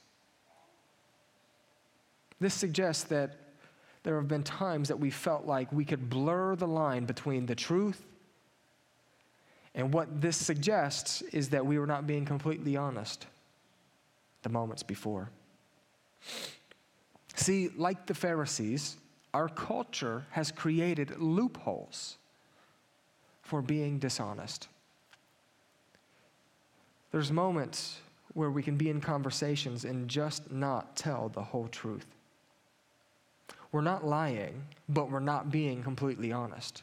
This 2.40 2.54
suggests 2.54 3.04
that 3.04 3.37
there 4.02 4.16
have 4.16 4.28
been 4.28 4.42
times 4.42 4.88
that 4.88 4.99
we 4.99 5.11
felt 5.11 5.44
like 5.44 5.73
we 5.73 5.85
could 5.85 6.08
blur 6.11 6.56
the 6.56 6.66
line 6.66 7.04
between 7.04 7.47
the 7.47 7.54
truth 7.54 8.04
and 9.75 9.94
what 9.94 10.20
this 10.20 10.37
suggests 10.37 11.23
is 11.23 11.50
that 11.50 11.64
we 11.64 11.78
were 11.78 11.87
not 11.87 12.06
being 12.06 12.25
completely 12.25 12.76
honest 12.76 13.26
the 14.42 14.49
moments 14.49 14.83
before. 14.83 15.30
See, 17.35 17.71
like 17.76 18.07
the 18.07 18.14
Pharisees, 18.14 18.97
our 19.35 19.49
culture 19.49 20.25
has 20.30 20.50
created 20.50 21.18
loopholes 21.18 22.16
for 23.42 23.62
being 23.62 23.99
dishonest. 23.99 24.68
There's 27.12 27.33
moments 27.33 28.00
where 28.35 28.50
we 28.50 28.62
can 28.62 28.76
be 28.76 28.90
in 28.90 29.00
conversations 29.00 29.85
and 29.85 30.09
just 30.09 30.50
not 30.50 30.97
tell 30.97 31.28
the 31.28 31.42
whole 31.42 31.68
truth. 31.68 32.07
We're 33.73 33.80
not 33.80 34.07
lying, 34.07 34.64
but 34.88 35.11
we're 35.11 35.21
not 35.21 35.50
being 35.50 35.83
completely 35.83 36.33
honest. 36.33 36.83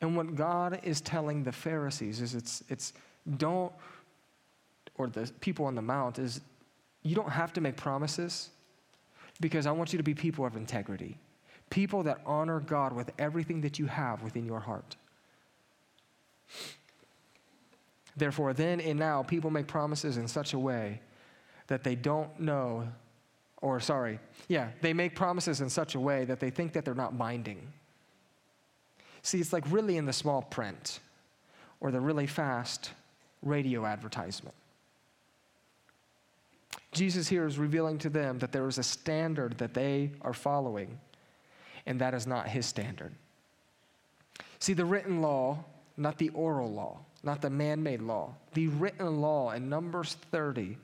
And 0.00 0.16
what 0.16 0.34
God 0.34 0.80
is 0.82 1.00
telling 1.00 1.42
the 1.44 1.52
Pharisees 1.52 2.20
is 2.20 2.34
it's, 2.34 2.64
it's 2.68 2.92
don't, 3.36 3.72
or 5.00 5.08
the 5.08 5.30
people 5.40 5.64
on 5.64 5.74
the 5.74 5.82
Mount, 5.82 6.18
is 6.18 6.40
you 7.02 7.14
don't 7.14 7.30
have 7.30 7.52
to 7.54 7.60
make 7.60 7.76
promises 7.76 8.50
because 9.40 9.66
I 9.66 9.72
want 9.72 9.92
you 9.92 9.96
to 9.96 10.02
be 10.02 10.14
people 10.14 10.44
of 10.44 10.56
integrity, 10.56 11.16
people 11.70 12.02
that 12.02 12.20
honor 12.26 12.60
God 12.60 12.92
with 12.92 13.10
everything 13.18 13.62
that 13.62 13.78
you 13.78 13.86
have 13.86 14.22
within 14.22 14.44
your 14.44 14.60
heart. 14.60 14.96
Therefore, 18.16 18.52
then 18.52 18.80
and 18.80 18.98
now, 18.98 19.22
people 19.22 19.50
make 19.50 19.66
promises 19.66 20.18
in 20.18 20.28
such 20.28 20.52
a 20.52 20.58
way 20.58 21.00
that 21.68 21.82
they 21.82 21.94
don't 21.94 22.38
know, 22.38 22.86
or 23.62 23.80
sorry, 23.80 24.18
yeah, 24.48 24.68
they 24.82 24.92
make 24.92 25.14
promises 25.14 25.62
in 25.62 25.70
such 25.70 25.94
a 25.94 26.00
way 26.00 26.24
that 26.26 26.40
they 26.40 26.50
think 26.50 26.72
that 26.74 26.84
they're 26.84 26.94
not 26.94 27.16
binding. 27.16 27.72
See, 29.22 29.38
it's 29.38 29.52
like 29.52 29.64
really 29.70 29.96
in 29.96 30.04
the 30.04 30.12
small 30.12 30.42
print 30.42 31.00
or 31.80 31.90
the 31.90 32.00
really 32.00 32.26
fast 32.26 32.90
radio 33.42 33.86
advertisement. 33.86 34.54
Jesus 36.92 37.28
here 37.28 37.46
is 37.46 37.58
revealing 37.58 37.98
to 37.98 38.10
them 38.10 38.38
that 38.40 38.52
there 38.52 38.66
is 38.66 38.78
a 38.78 38.82
standard 38.82 39.58
that 39.58 39.74
they 39.74 40.10
are 40.22 40.32
following, 40.32 40.98
and 41.86 42.00
that 42.00 42.14
is 42.14 42.26
not 42.26 42.48
his 42.48 42.66
standard. 42.66 43.14
See, 44.58 44.72
the 44.72 44.84
written 44.84 45.22
law, 45.22 45.64
not 45.96 46.18
the 46.18 46.30
oral 46.30 46.72
law, 46.72 46.98
not 47.22 47.40
the 47.40 47.50
man 47.50 47.82
made 47.82 48.02
law, 48.02 48.34
the 48.54 48.68
written 48.68 49.20
law 49.20 49.52
in 49.52 49.68
Numbers 49.68 50.16
30 50.32 50.76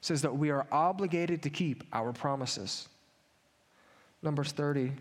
says 0.00 0.22
that 0.22 0.36
we 0.36 0.50
are 0.50 0.66
obligated 0.70 1.42
to 1.42 1.50
keep 1.50 1.84
our 1.92 2.12
promises. 2.12 2.88
Numbers 4.22 4.52
30, 4.52 4.92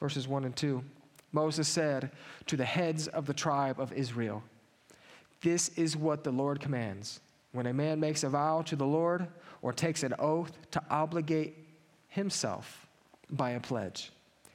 verses 0.00 0.28
1 0.28 0.44
and 0.44 0.56
2. 0.56 0.82
Moses 1.32 1.68
said 1.68 2.10
to 2.46 2.56
the 2.56 2.64
heads 2.64 3.08
of 3.08 3.26
the 3.26 3.34
tribe 3.34 3.80
of 3.80 3.92
Israel, 3.92 4.42
This 5.42 5.68
is 5.70 5.96
what 5.96 6.24
the 6.24 6.30
Lord 6.30 6.60
commands. 6.60 7.20
When 7.52 7.66
a 7.66 7.72
man 7.72 8.00
makes 8.00 8.22
a 8.22 8.28
vow 8.28 8.62
to 8.62 8.76
the 8.76 8.86
Lord 8.86 9.26
or 9.62 9.72
takes 9.72 10.02
an 10.02 10.14
oath 10.18 10.52
to 10.70 10.82
obligate 10.90 11.56
himself 12.08 12.86
by 13.30 13.50
a 13.50 13.60
pledge, 13.60 14.12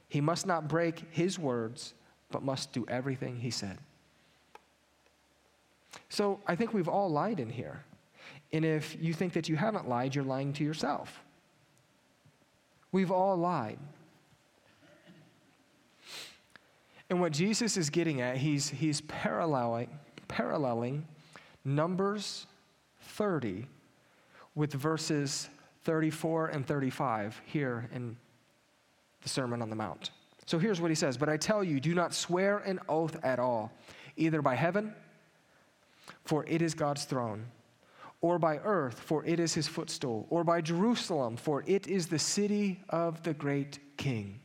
he 0.08 0.20
must 0.20 0.46
not 0.46 0.68
break 0.68 1.02
his 1.10 1.38
words, 1.38 1.94
but 2.30 2.42
must 2.42 2.72
do 2.72 2.84
everything 2.88 3.36
he 3.36 3.50
said. 3.50 3.78
So 6.08 6.40
I 6.46 6.56
think 6.56 6.72
we've 6.72 6.88
all 6.88 7.10
lied 7.10 7.40
in 7.40 7.50
here. 7.50 7.84
And 8.52 8.64
if 8.64 8.96
you 9.00 9.12
think 9.12 9.32
that 9.32 9.48
you 9.48 9.56
haven't 9.56 9.88
lied, 9.88 10.14
you're 10.14 10.24
lying 10.24 10.52
to 10.54 10.64
yourself. 10.64 11.22
We've 12.92 13.10
all 13.10 13.36
lied. 13.36 13.78
And 17.10 17.20
what 17.20 17.32
Jesus 17.32 17.76
is 17.76 17.90
getting 17.90 18.20
at, 18.20 18.36
he's, 18.36 18.68
he's 18.68 19.00
paralleling, 19.02 19.90
paralleling 20.28 21.06
Numbers 21.64 22.46
30 23.00 23.66
with 24.54 24.72
verses 24.72 25.48
34 25.84 26.48
and 26.48 26.66
35 26.66 27.40
here 27.44 27.88
in 27.92 28.16
the 29.22 29.28
Sermon 29.28 29.60
on 29.62 29.70
the 29.70 29.76
Mount. 29.76 30.10
So 30.46 30.58
here's 30.58 30.80
what 30.80 30.90
he 30.90 30.94
says 30.94 31.16
But 31.16 31.28
I 31.28 31.36
tell 31.36 31.64
you, 31.64 31.80
do 31.80 31.94
not 31.94 32.14
swear 32.14 32.58
an 32.58 32.80
oath 32.88 33.16
at 33.24 33.38
all, 33.38 33.72
either 34.16 34.42
by 34.42 34.54
heaven, 34.54 34.94
for 36.24 36.44
it 36.46 36.62
is 36.62 36.74
God's 36.74 37.04
throne, 37.04 37.46
or 38.20 38.38
by 38.38 38.58
earth, 38.58 39.00
for 39.00 39.24
it 39.24 39.40
is 39.40 39.54
his 39.54 39.66
footstool, 39.66 40.26
or 40.30 40.44
by 40.44 40.60
Jerusalem, 40.60 41.36
for 41.36 41.64
it 41.66 41.86
is 41.86 42.06
the 42.06 42.18
city 42.18 42.80
of 42.90 43.22
the 43.22 43.34
great 43.34 43.78
king. 43.96 44.40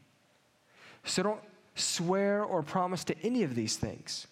So 1.04 1.24
don't 1.24 1.42
swear 1.76 2.44
or 2.44 2.62
promise 2.62 3.04
to 3.06 3.18
any 3.24 3.44
of 3.44 3.56
these 3.56 3.78
things. 3.78 4.28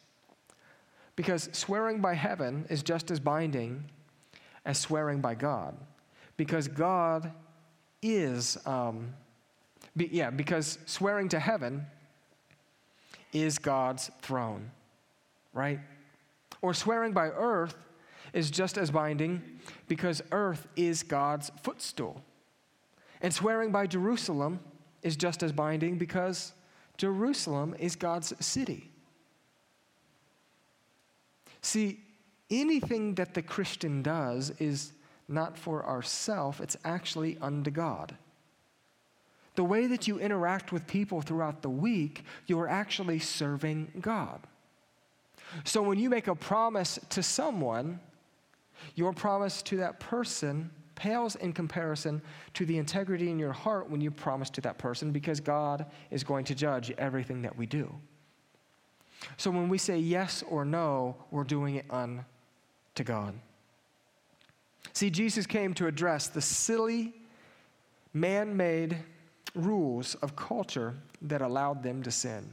Because 1.16 1.50
swearing 1.52 2.00
by 2.00 2.14
heaven 2.14 2.66
is 2.70 2.84
just 2.84 3.10
as 3.10 3.20
binding 3.20 3.86
as 4.68 4.78
swearing 4.78 5.22
by 5.22 5.34
God. 5.34 5.76
Because 6.36 6.68
God 6.68 7.32
is, 8.04 8.58
um, 8.68 9.14
be, 9.96 10.10
yeah, 10.12 10.30
because 10.30 10.78
swearing 10.86 11.30
to 11.30 11.40
heaven 11.40 11.88
is 13.34 13.58
God's 13.58 14.12
throne, 14.22 14.70
right? 15.54 15.80
Or 16.62 16.74
swearing 16.74 17.14
by 17.14 17.30
earth 17.30 17.76
is 18.34 18.52
just 18.52 18.78
as 18.78 18.92
binding 18.92 19.42
because 19.88 20.22
earth 20.32 20.68
is 20.76 21.02
God's 21.02 21.50
footstool. 21.64 22.22
And 23.22 23.34
swearing 23.34 23.72
by 23.72 23.88
Jerusalem 23.88 24.60
is 25.02 25.16
just 25.16 25.44
as 25.44 25.54
binding 25.54 25.98
because 25.98 26.52
Jerusalem 26.98 27.74
is 27.80 27.96
God's 27.96 28.34
city. 28.46 28.92
See, 31.62 32.02
anything 32.50 33.16
that 33.16 33.34
the 33.34 33.42
Christian 33.42 34.02
does 34.02 34.52
is 34.60 34.94
not 35.28 35.58
for 35.58 35.86
ourself, 35.86 36.62
it's 36.62 36.78
actually 36.86 37.38
unto 37.42 37.70
God. 37.70 38.16
The 39.56 39.64
way 39.64 39.88
that 39.88 40.08
you 40.08 40.20
interact 40.20 40.72
with 40.72 40.86
people 40.88 41.22
throughout 41.22 41.62
the 41.62 41.70
week, 41.70 42.24
you're 42.46 42.70
actually 42.70 43.20
serving 43.20 43.92
God. 44.02 44.40
So 45.64 45.82
when 45.82 45.98
you 45.98 46.10
make 46.10 46.28
a 46.28 46.36
promise 46.36 47.00
to 47.10 47.24
someone, 47.24 48.00
your 48.96 49.14
promise 49.14 49.62
to 49.64 49.78
that 49.78 50.00
person 50.00 50.70
pales 50.96 51.36
in 51.36 51.54
comparison 51.54 52.22
to 52.54 52.66
the 52.66 52.78
integrity 52.78 53.30
in 53.30 53.40
your 53.40 53.54
heart 53.54 53.90
when 53.90 54.02
you 54.02 54.12
promise 54.12 54.50
to 54.52 54.62
that 54.62 54.78
person 54.78 55.12
because 55.12 55.40
God 55.40 55.86
is 56.12 56.24
going 56.24 56.46
to 56.46 56.56
judge 56.56 56.92
everything 56.98 57.42
that 57.44 57.56
we 57.56 57.66
do. 57.66 57.94
So 59.38 59.50
when 59.50 59.70
we 59.70 59.78
say 59.78 59.98
yes 59.98 60.44
or 60.48 60.66
no, 60.66 61.16
we're 61.32 61.44
doing 61.44 61.76
it 61.76 61.86
unto 61.90 62.24
God. 63.04 63.34
See, 64.94 65.10
Jesus 65.10 65.46
came 65.46 65.74
to 65.76 65.88
address 65.88 66.28
the 66.28 66.42
silly, 66.42 67.14
man 68.14 68.58
made 68.58 68.98
rules 69.54 70.16
of 70.16 70.36
culture 70.36 70.96
that 71.22 71.42
allowed 71.42 71.84
them 71.84 72.04
to 72.04 72.12
sin. 72.12 72.50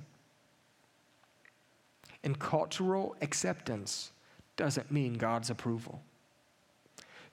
And 2.22 2.38
cultural 2.38 3.16
acceptance 3.20 4.10
doesn't 4.56 4.90
mean 4.90 5.14
God's 5.14 5.50
approval. 5.50 6.00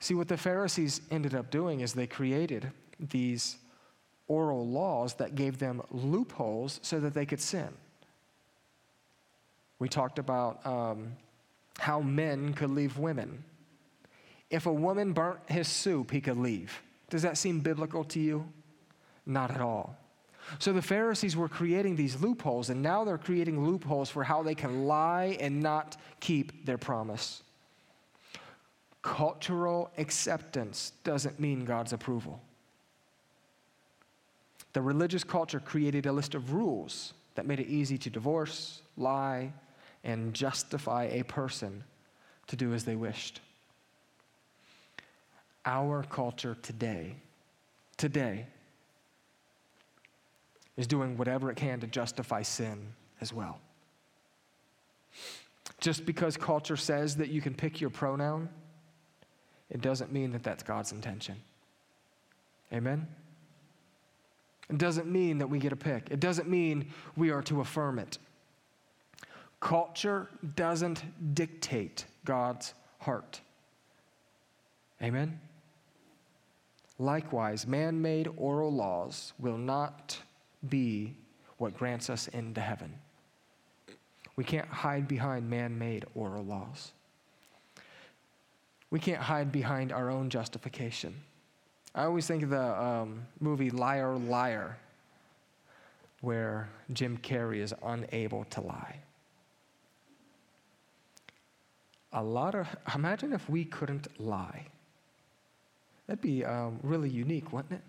See, 0.00 0.14
what 0.14 0.28
the 0.28 0.36
Pharisees 0.36 1.00
ended 1.10 1.34
up 1.34 1.50
doing 1.50 1.80
is 1.80 1.92
they 1.92 2.06
created 2.06 2.70
these 2.98 3.56
oral 4.28 4.66
laws 4.66 5.14
that 5.14 5.34
gave 5.34 5.58
them 5.58 5.82
loopholes 5.90 6.80
so 6.82 7.00
that 7.00 7.14
they 7.14 7.26
could 7.26 7.40
sin. 7.40 7.68
We 9.78 9.88
talked 9.88 10.18
about 10.18 10.64
um, 10.66 11.12
how 11.78 12.00
men 12.00 12.54
could 12.54 12.70
leave 12.70 12.98
women. 12.98 13.44
If 14.50 14.66
a 14.66 14.72
woman 14.72 15.12
burnt 15.12 15.40
his 15.46 15.68
soup, 15.68 16.10
he 16.10 16.20
could 16.20 16.36
leave. 16.36 16.82
Does 17.10 17.22
that 17.22 17.38
seem 17.38 17.60
biblical 17.60 18.04
to 18.04 18.20
you? 18.20 18.46
Not 19.26 19.50
at 19.50 19.60
all. 19.60 19.96
So 20.58 20.72
the 20.72 20.82
Pharisees 20.82 21.36
were 21.36 21.48
creating 21.48 21.96
these 21.96 22.20
loopholes, 22.20 22.68
and 22.68 22.82
now 22.82 23.04
they're 23.04 23.18
creating 23.18 23.64
loopholes 23.64 24.10
for 24.10 24.24
how 24.24 24.42
they 24.42 24.54
can 24.54 24.86
lie 24.86 25.36
and 25.40 25.60
not 25.60 25.96
keep 26.20 26.66
their 26.66 26.78
promise. 26.78 27.42
Cultural 29.02 29.90
acceptance 29.98 30.92
doesn't 31.04 31.40
mean 31.40 31.64
God's 31.64 31.92
approval. 31.92 32.40
The 34.72 34.82
religious 34.82 35.24
culture 35.24 35.60
created 35.60 36.06
a 36.06 36.12
list 36.12 36.34
of 36.34 36.52
rules 36.52 37.14
that 37.34 37.46
made 37.46 37.60
it 37.60 37.68
easy 37.68 37.98
to 37.98 38.10
divorce, 38.10 38.82
lie, 38.96 39.52
and 40.04 40.34
justify 40.34 41.04
a 41.04 41.22
person 41.22 41.84
to 42.48 42.56
do 42.56 42.74
as 42.74 42.84
they 42.84 42.96
wished. 42.96 43.40
Our 45.64 46.02
culture 46.04 46.56
today, 46.60 47.16
today, 47.96 48.46
is 50.76 50.86
doing 50.86 51.16
whatever 51.16 51.50
it 51.50 51.56
can 51.56 51.80
to 51.80 51.86
justify 51.86 52.42
sin 52.42 52.94
as 53.20 53.32
well. 53.32 53.60
Just 55.80 56.06
because 56.06 56.36
culture 56.36 56.76
says 56.76 57.16
that 57.16 57.28
you 57.28 57.40
can 57.40 57.54
pick 57.54 57.80
your 57.80 57.90
pronoun, 57.90 58.48
it 59.70 59.80
doesn't 59.80 60.12
mean 60.12 60.32
that 60.32 60.42
that's 60.42 60.62
God's 60.62 60.92
intention. 60.92 61.36
Amen? 62.72 63.06
It 64.70 64.78
doesn't 64.78 65.06
mean 65.06 65.38
that 65.38 65.48
we 65.48 65.58
get 65.58 65.72
a 65.72 65.76
pick. 65.76 66.08
It 66.10 66.20
doesn't 66.20 66.48
mean 66.48 66.86
we 67.16 67.30
are 67.30 67.42
to 67.42 67.60
affirm 67.60 67.98
it. 67.98 68.18
Culture 69.62 70.28
doesn't 70.56 71.34
dictate 71.36 72.06
God's 72.24 72.74
heart. 72.98 73.40
Amen? 75.00 75.38
Likewise, 76.98 77.64
man 77.64 78.02
made 78.02 78.28
oral 78.36 78.72
laws 78.72 79.32
will 79.38 79.56
not 79.56 80.18
be 80.68 81.14
what 81.58 81.76
grants 81.76 82.10
us 82.10 82.26
into 82.28 82.60
heaven. 82.60 82.92
We 84.34 84.42
can't 84.42 84.66
hide 84.66 85.06
behind 85.06 85.48
man 85.48 85.78
made 85.78 86.06
oral 86.16 86.44
laws. 86.44 86.90
We 88.90 88.98
can't 88.98 89.22
hide 89.22 89.52
behind 89.52 89.92
our 89.92 90.10
own 90.10 90.28
justification. 90.28 91.14
I 91.94 92.02
always 92.02 92.26
think 92.26 92.42
of 92.42 92.50
the 92.50 92.82
um, 92.82 93.28
movie 93.38 93.70
Liar, 93.70 94.16
Liar, 94.16 94.76
where 96.20 96.68
Jim 96.92 97.16
Carrey 97.18 97.58
is 97.58 97.72
unable 97.84 98.42
to 98.46 98.60
lie. 98.60 98.98
A 102.12 102.22
lot 102.22 102.54
of, 102.54 102.68
imagine 102.94 103.32
if 103.32 103.48
we 103.48 103.64
couldn't 103.64 104.08
lie. 104.20 104.66
That'd 106.06 106.22
be 106.22 106.44
um, 106.44 106.78
really 106.82 107.08
unique, 107.08 107.52
wouldn't 107.52 107.72
it? 107.72 107.82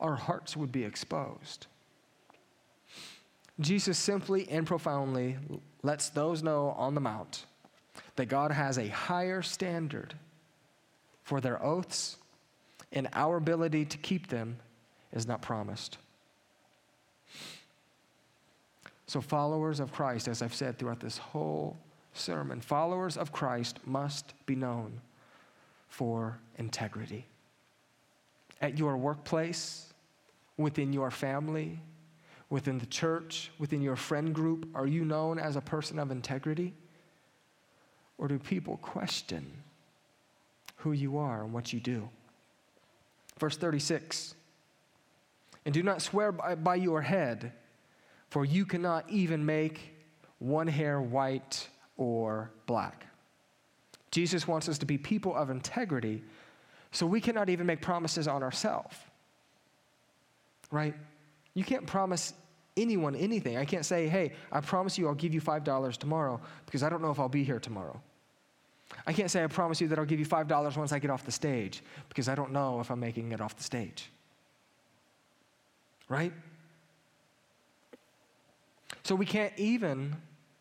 Our 0.00 0.16
hearts 0.16 0.56
would 0.56 0.72
be 0.72 0.84
exposed. 0.84 1.66
Jesus 3.60 3.98
simply 3.98 4.48
and 4.48 4.66
profoundly 4.66 5.36
lets 5.82 6.08
those 6.08 6.42
know 6.42 6.70
on 6.70 6.94
the 6.94 7.00
Mount 7.00 7.44
that 8.16 8.26
God 8.26 8.50
has 8.50 8.78
a 8.78 8.88
higher 8.88 9.42
standard 9.42 10.14
for 11.22 11.40
their 11.40 11.62
oaths, 11.62 12.16
and 12.92 13.08
our 13.12 13.36
ability 13.36 13.84
to 13.84 13.98
keep 13.98 14.28
them 14.28 14.56
is 15.12 15.26
not 15.26 15.40
promised. 15.42 15.98
So, 19.06 19.20
followers 19.20 19.78
of 19.78 19.92
Christ, 19.92 20.26
as 20.26 20.42
I've 20.42 20.54
said 20.54 20.78
throughout 20.78 21.00
this 21.00 21.18
whole 21.18 21.76
sermon, 22.12 22.60
followers 22.60 23.16
of 23.16 23.32
Christ 23.32 23.78
must 23.86 24.34
be 24.46 24.54
known 24.54 25.00
for 25.88 26.38
integrity. 26.56 27.26
At 28.60 28.78
your 28.78 28.96
workplace, 28.96 29.92
within 30.56 30.92
your 30.92 31.10
family, 31.10 31.80
within 32.50 32.78
the 32.78 32.86
church, 32.86 33.50
within 33.58 33.82
your 33.82 33.96
friend 33.96 34.34
group, 34.34 34.68
are 34.74 34.86
you 34.86 35.04
known 35.04 35.38
as 35.38 35.56
a 35.56 35.60
person 35.60 35.98
of 35.98 36.10
integrity? 36.10 36.74
Or 38.18 38.28
do 38.28 38.38
people 38.38 38.76
question 38.76 39.50
who 40.76 40.92
you 40.92 41.18
are 41.18 41.42
and 41.42 41.52
what 41.52 41.72
you 41.72 41.80
do? 41.80 42.08
Verse 43.38 43.56
36 43.56 44.34
And 45.64 45.74
do 45.74 45.82
not 45.82 46.02
swear 46.02 46.30
by, 46.30 46.54
by 46.54 46.74
your 46.76 47.02
head, 47.02 47.52
for 48.30 48.44
you 48.44 48.64
cannot 48.64 49.08
even 49.10 49.44
make 49.44 49.94
one 50.38 50.66
hair 50.66 51.00
white 51.00 51.68
or 51.96 52.50
black. 52.66 53.06
Jesus 54.10 54.46
wants 54.46 54.68
us 54.68 54.78
to 54.78 54.86
be 54.86 54.98
people 54.98 55.34
of 55.34 55.50
integrity, 55.50 56.22
so 56.90 57.06
we 57.06 57.20
cannot 57.20 57.48
even 57.48 57.66
make 57.66 57.80
promises 57.80 58.28
on 58.28 58.42
ourselves. 58.42 58.96
Right? 60.70 60.94
You 61.54 61.64
can't 61.64 61.86
promise 61.86 62.34
anyone 62.76 63.14
anything. 63.14 63.56
I 63.56 63.64
can't 63.64 63.84
say, 63.84 64.08
hey, 64.08 64.32
I 64.50 64.60
promise 64.60 64.96
you 64.98 65.08
I'll 65.08 65.14
give 65.14 65.34
you 65.34 65.40
$5 65.40 65.96
tomorrow 65.96 66.40
because 66.66 66.82
I 66.82 66.88
don't 66.88 67.02
know 67.02 67.10
if 67.10 67.20
I'll 67.20 67.28
be 67.28 67.44
here 67.44 67.58
tomorrow. 67.58 68.00
I 69.06 69.12
can't 69.12 69.30
say, 69.30 69.42
I 69.42 69.46
promise 69.46 69.80
you 69.80 69.88
that 69.88 69.98
I'll 69.98 70.04
give 70.04 70.20
you 70.20 70.26
$5 70.26 70.76
once 70.76 70.92
I 70.92 70.98
get 70.98 71.10
off 71.10 71.24
the 71.24 71.32
stage 71.32 71.82
because 72.08 72.28
I 72.28 72.34
don't 72.34 72.52
know 72.52 72.80
if 72.80 72.90
I'm 72.90 73.00
making 73.00 73.32
it 73.32 73.40
off 73.40 73.56
the 73.56 73.62
stage. 73.62 74.10
Right? 76.08 76.32
So 79.02 79.14
we 79.14 79.26
can't 79.26 79.52
even 79.56 80.16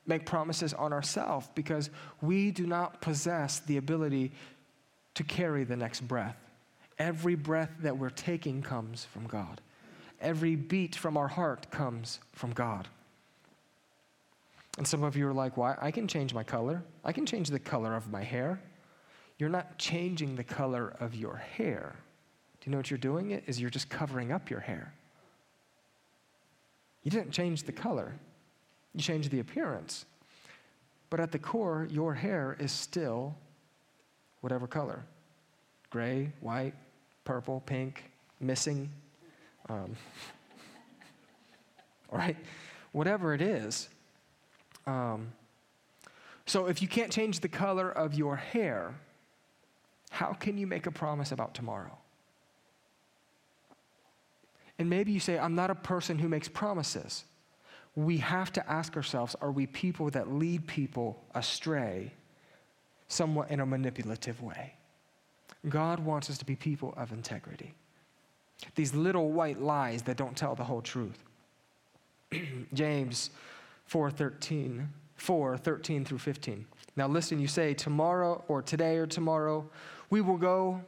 make 0.06 0.26
promises 0.26 0.74
on 0.74 0.94
ourselves 0.94 1.48
because 1.56 1.90
we 2.22 2.52
do 2.52 2.66
not 2.66 3.02
possess 3.02 3.60
the 3.60 3.78
ability 3.78 4.32
to 5.16 5.24
carry 5.24 5.64
the 5.64 5.76
next 5.76 6.02
breath. 6.02 6.38
Every 6.98 7.36
breath 7.36 7.72
that 7.80 7.98
we're 7.98 8.10
taking 8.10 8.62
comes 8.62 9.06
from 9.06 9.28
God. 9.28 9.62
Every 10.20 10.56
beat 10.56 10.96
from 10.96 11.18
our 11.18 11.28
heart 11.28 11.72
comes 11.72 12.20
from 12.32 12.52
God. 12.52 12.88
And 14.78 14.88
some 14.88 15.04
of 15.04 15.18
you 15.18 15.28
are 15.28 15.34
like, 15.34 15.58
why? 15.58 15.76
I 15.82 15.92
can 15.92 16.08
change 16.08 16.34
my 16.34 16.44
color. 16.44 16.84
I 17.04 17.12
can 17.12 17.26
change 17.26 17.50
the 17.50 17.60
color 17.60 17.96
of 17.96 18.10
my 18.10 18.24
hair. 18.24 18.62
You're 19.38 19.50
not 19.50 19.78
changing 19.78 20.36
the 20.36 20.44
color 20.44 20.96
of 21.00 21.16
your 21.16 21.36
hair. 21.36 21.96
Do 22.60 22.70
you 22.70 22.72
know 22.72 22.78
what 22.78 22.92
you're 22.92 22.98
doing? 22.98 23.32
It 23.32 23.44
is 23.48 23.60
you're 23.60 23.72
just 23.72 23.90
covering 23.90 24.32
up 24.32 24.50
your 24.50 24.60
hair. 24.60 24.94
You 27.04 27.10
didn't 27.10 27.32
change 27.32 27.64
the 27.64 27.72
color. 27.72 28.14
You 28.94 29.02
change 29.02 29.30
the 29.30 29.40
appearance. 29.40 30.06
But 31.10 31.20
at 31.20 31.32
the 31.32 31.40
core, 31.40 31.88
your 31.90 32.14
hair 32.14 32.56
is 32.60 32.72
still 32.72 33.36
whatever 34.42 34.68
color 34.68 35.04
gray, 35.90 36.32
white, 36.40 36.74
purple, 37.26 37.62
pink, 37.66 38.06
missing. 38.40 38.90
Um, 39.68 39.96
all 42.10 42.18
right? 42.18 42.38
Whatever 42.94 43.34
it 43.34 43.42
is. 43.42 43.90
Um, 44.88 45.34
so 46.46 46.68
if 46.68 46.82
you 46.82 46.88
can't 46.88 47.12
change 47.12 47.42
the 47.42 47.50
color 47.50 47.92
of 47.92 48.14
your 48.14 48.38
hair, 48.38 48.96
how 50.12 50.34
can 50.34 50.58
you 50.58 50.66
make 50.66 50.86
a 50.86 50.92
promise 50.92 51.34
about 51.34 51.54
tomorrow? 51.54 51.98
And 54.80 54.90
maybe 54.90 55.12
you 55.12 55.20
say, 55.20 55.38
I'm 55.38 55.56
not 55.56 55.70
a 55.70 55.76
person 55.76 56.18
who 56.18 56.30
makes 56.30 56.48
promises 56.48 57.26
we 57.96 58.18
have 58.18 58.54
to 58.54 58.72
ask 58.72 58.96
ourselves 58.96 59.36
are 59.42 59.52
we 59.52 59.68
people 59.68 60.10
that 60.12 60.32
lead 60.32 60.66
people 60.68 61.22
astray 61.36 62.14
somewhat 63.08 63.52
in 63.52 63.60
a 63.60 63.66
manipulative 63.66 64.42
way? 64.42 64.74
God 65.68 66.00
wants 66.00 66.30
us 66.30 66.38
to 66.40 66.46
be 66.46 66.56
people 66.56 66.94
of 66.98 67.12
integrity. 67.12 67.74
These 68.76 68.94
little 68.94 69.32
white 69.32 69.62
lies 69.62 70.04
that 70.04 70.18
don't 70.18 70.36
tell 70.36 70.56
the 70.56 70.64
whole 70.64 70.82
truth. 70.82 71.24
James 72.74 73.32
4:13, 73.92 74.88
4, 75.16 75.58
13 75.58 76.06
through 76.06 76.18
15. 76.18 76.66
Now 76.96 77.08
listen, 77.08 77.40
you 77.40 77.48
say 77.48 77.74
tomorrow 77.74 78.44
or 78.48 78.62
today 78.62 78.98
or 78.98 79.06
tomorrow, 79.06 79.70
we 80.10 80.22
will 80.22 80.38
go 80.38 80.82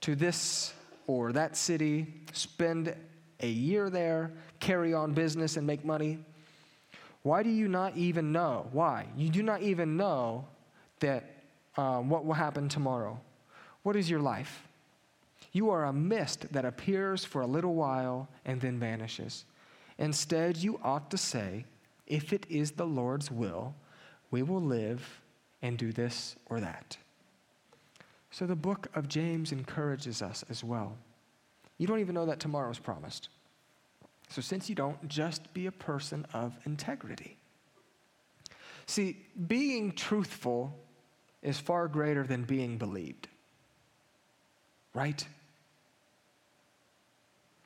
to 0.00 0.16
this 0.16 0.72
or 1.06 1.32
that 1.32 1.56
city, 1.56 2.06
spend 2.32 2.94
a 3.40 3.48
year 3.48 3.90
there, 3.90 4.32
carry 4.58 4.94
on 4.94 5.12
business, 5.12 5.56
and 5.56 5.66
make 5.66 5.84
money? 5.84 6.18
Why 7.22 7.42
do 7.42 7.50
you 7.50 7.68
not 7.68 7.96
even 7.96 8.32
know? 8.32 8.68
Why? 8.72 9.06
You 9.16 9.28
do 9.28 9.42
not 9.42 9.62
even 9.62 9.96
know 9.96 10.46
that 11.00 11.42
um, 11.76 12.08
what 12.08 12.24
will 12.24 12.34
happen 12.34 12.68
tomorrow. 12.68 13.20
What 13.82 13.96
is 13.96 14.08
your 14.08 14.20
life? 14.20 14.66
You 15.52 15.70
are 15.70 15.86
a 15.86 15.92
mist 15.92 16.52
that 16.52 16.64
appears 16.64 17.24
for 17.24 17.42
a 17.42 17.46
little 17.46 17.74
while 17.74 18.28
and 18.44 18.60
then 18.60 18.78
vanishes. 18.78 19.44
Instead, 19.98 20.56
you 20.56 20.80
ought 20.82 21.10
to 21.10 21.18
say, 21.18 21.64
if 22.06 22.32
it 22.32 22.46
is 22.48 22.72
the 22.72 22.86
Lord's 22.86 23.30
will, 23.30 23.74
we 24.30 24.42
will 24.42 24.62
live 24.62 25.20
and 25.62 25.76
do 25.76 25.92
this 25.92 26.36
or 26.46 26.60
that. 26.60 26.96
So 28.30 28.46
the 28.46 28.56
book 28.56 28.88
of 28.94 29.08
James 29.08 29.52
encourages 29.52 30.22
us 30.22 30.44
as 30.48 30.62
well. 30.62 30.96
You 31.80 31.86
don't 31.86 32.00
even 32.00 32.14
know 32.14 32.26
that 32.26 32.40
tomorrow 32.40 32.70
is 32.70 32.78
promised. 32.78 33.30
So, 34.28 34.42
since 34.42 34.68
you 34.68 34.74
don't, 34.74 35.08
just 35.08 35.50
be 35.54 35.64
a 35.64 35.72
person 35.72 36.26
of 36.34 36.54
integrity. 36.66 37.38
See, 38.84 39.16
being 39.48 39.92
truthful 39.92 40.78
is 41.42 41.58
far 41.58 41.88
greater 41.88 42.22
than 42.22 42.44
being 42.44 42.76
believed. 42.76 43.28
Right? 44.92 45.26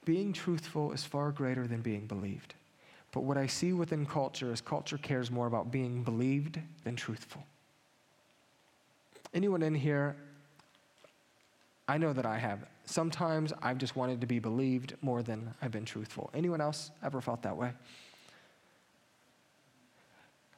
Being 0.04 0.32
truthful 0.32 0.92
is 0.92 1.02
far 1.02 1.32
greater 1.32 1.66
than 1.66 1.80
being 1.80 2.06
believed. 2.06 2.54
But 3.10 3.24
what 3.24 3.36
I 3.36 3.48
see 3.48 3.72
within 3.72 4.06
culture 4.06 4.52
is 4.52 4.60
culture 4.60 4.98
cares 4.98 5.28
more 5.28 5.48
about 5.48 5.72
being 5.72 6.04
believed 6.04 6.60
than 6.84 6.94
truthful. 6.94 7.42
Anyone 9.34 9.64
in 9.64 9.74
here, 9.74 10.14
I 11.88 11.98
know 11.98 12.12
that 12.12 12.26
I 12.26 12.38
have. 12.38 12.64
Sometimes 12.86 13.52
I've 13.62 13.78
just 13.78 13.96
wanted 13.96 14.20
to 14.20 14.26
be 14.26 14.38
believed 14.38 14.94
more 15.00 15.22
than 15.22 15.54
I've 15.62 15.70
been 15.70 15.84
truthful. 15.84 16.30
Anyone 16.34 16.60
else 16.60 16.90
ever 17.02 17.20
felt 17.20 17.42
that 17.42 17.56
way? 17.56 17.72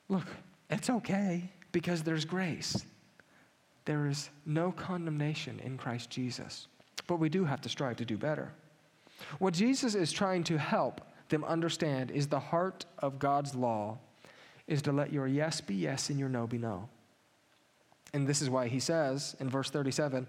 Look, 0.08 0.26
it's 0.70 0.90
okay 0.90 1.50
because 1.72 2.02
there's 2.02 2.24
grace. 2.24 2.84
There 3.84 4.06
is 4.06 4.30
no 4.44 4.72
condemnation 4.72 5.60
in 5.60 5.78
Christ 5.78 6.10
Jesus. 6.10 6.66
But 7.06 7.16
we 7.16 7.28
do 7.28 7.44
have 7.44 7.60
to 7.62 7.68
strive 7.68 7.96
to 7.96 8.04
do 8.04 8.16
better. 8.16 8.52
What 9.38 9.54
Jesus 9.54 9.94
is 9.94 10.12
trying 10.12 10.44
to 10.44 10.58
help 10.58 11.00
them 11.28 11.44
understand 11.44 12.10
is 12.10 12.26
the 12.26 12.40
heart 12.40 12.84
of 12.98 13.18
God's 13.18 13.54
law 13.54 13.98
is 14.66 14.82
to 14.82 14.92
let 14.92 15.12
your 15.12 15.26
yes 15.26 15.60
be 15.60 15.74
yes 15.74 16.10
and 16.10 16.18
your 16.18 16.28
no 16.28 16.46
be 16.46 16.58
no. 16.58 16.88
And 18.12 18.26
this 18.26 18.42
is 18.42 18.50
why 18.50 18.68
he 18.68 18.80
says 18.80 19.36
in 19.40 19.48
verse 19.48 19.70
37 19.70 20.26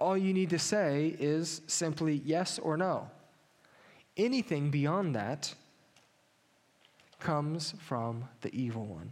all 0.00 0.16
you 0.16 0.32
need 0.32 0.50
to 0.50 0.58
say 0.58 1.14
is 1.20 1.60
simply 1.66 2.22
yes 2.24 2.58
or 2.58 2.76
no. 2.76 3.08
Anything 4.16 4.70
beyond 4.70 5.14
that 5.14 5.54
comes 7.20 7.74
from 7.78 8.24
the 8.40 8.52
evil 8.54 8.86
one. 8.86 9.10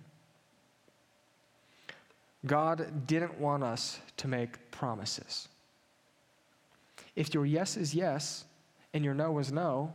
God 2.47 3.07
didn't 3.07 3.39
want 3.39 3.63
us 3.63 4.01
to 4.17 4.29
make 4.29 4.71
promises. 4.71 5.49
If 7.15 7.35
your 7.35 7.45
yes 7.45 7.77
is 7.77 7.95
yes 7.95 8.45
and 8.95 9.05
your 9.05 9.15
no 9.15 9.39
is 9.39 9.53
no, 9.53 9.93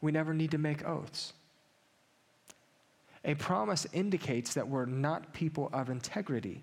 we 0.00 0.12
never 0.12 0.32
need 0.32 0.52
to 0.52 0.58
make 0.58 0.86
oaths. 0.86 1.34
A 3.24 3.34
promise 3.34 3.86
indicates 3.92 4.54
that 4.54 4.68
we're 4.68 4.86
not 4.86 5.34
people 5.34 5.68
of 5.72 5.90
integrity, 5.90 6.62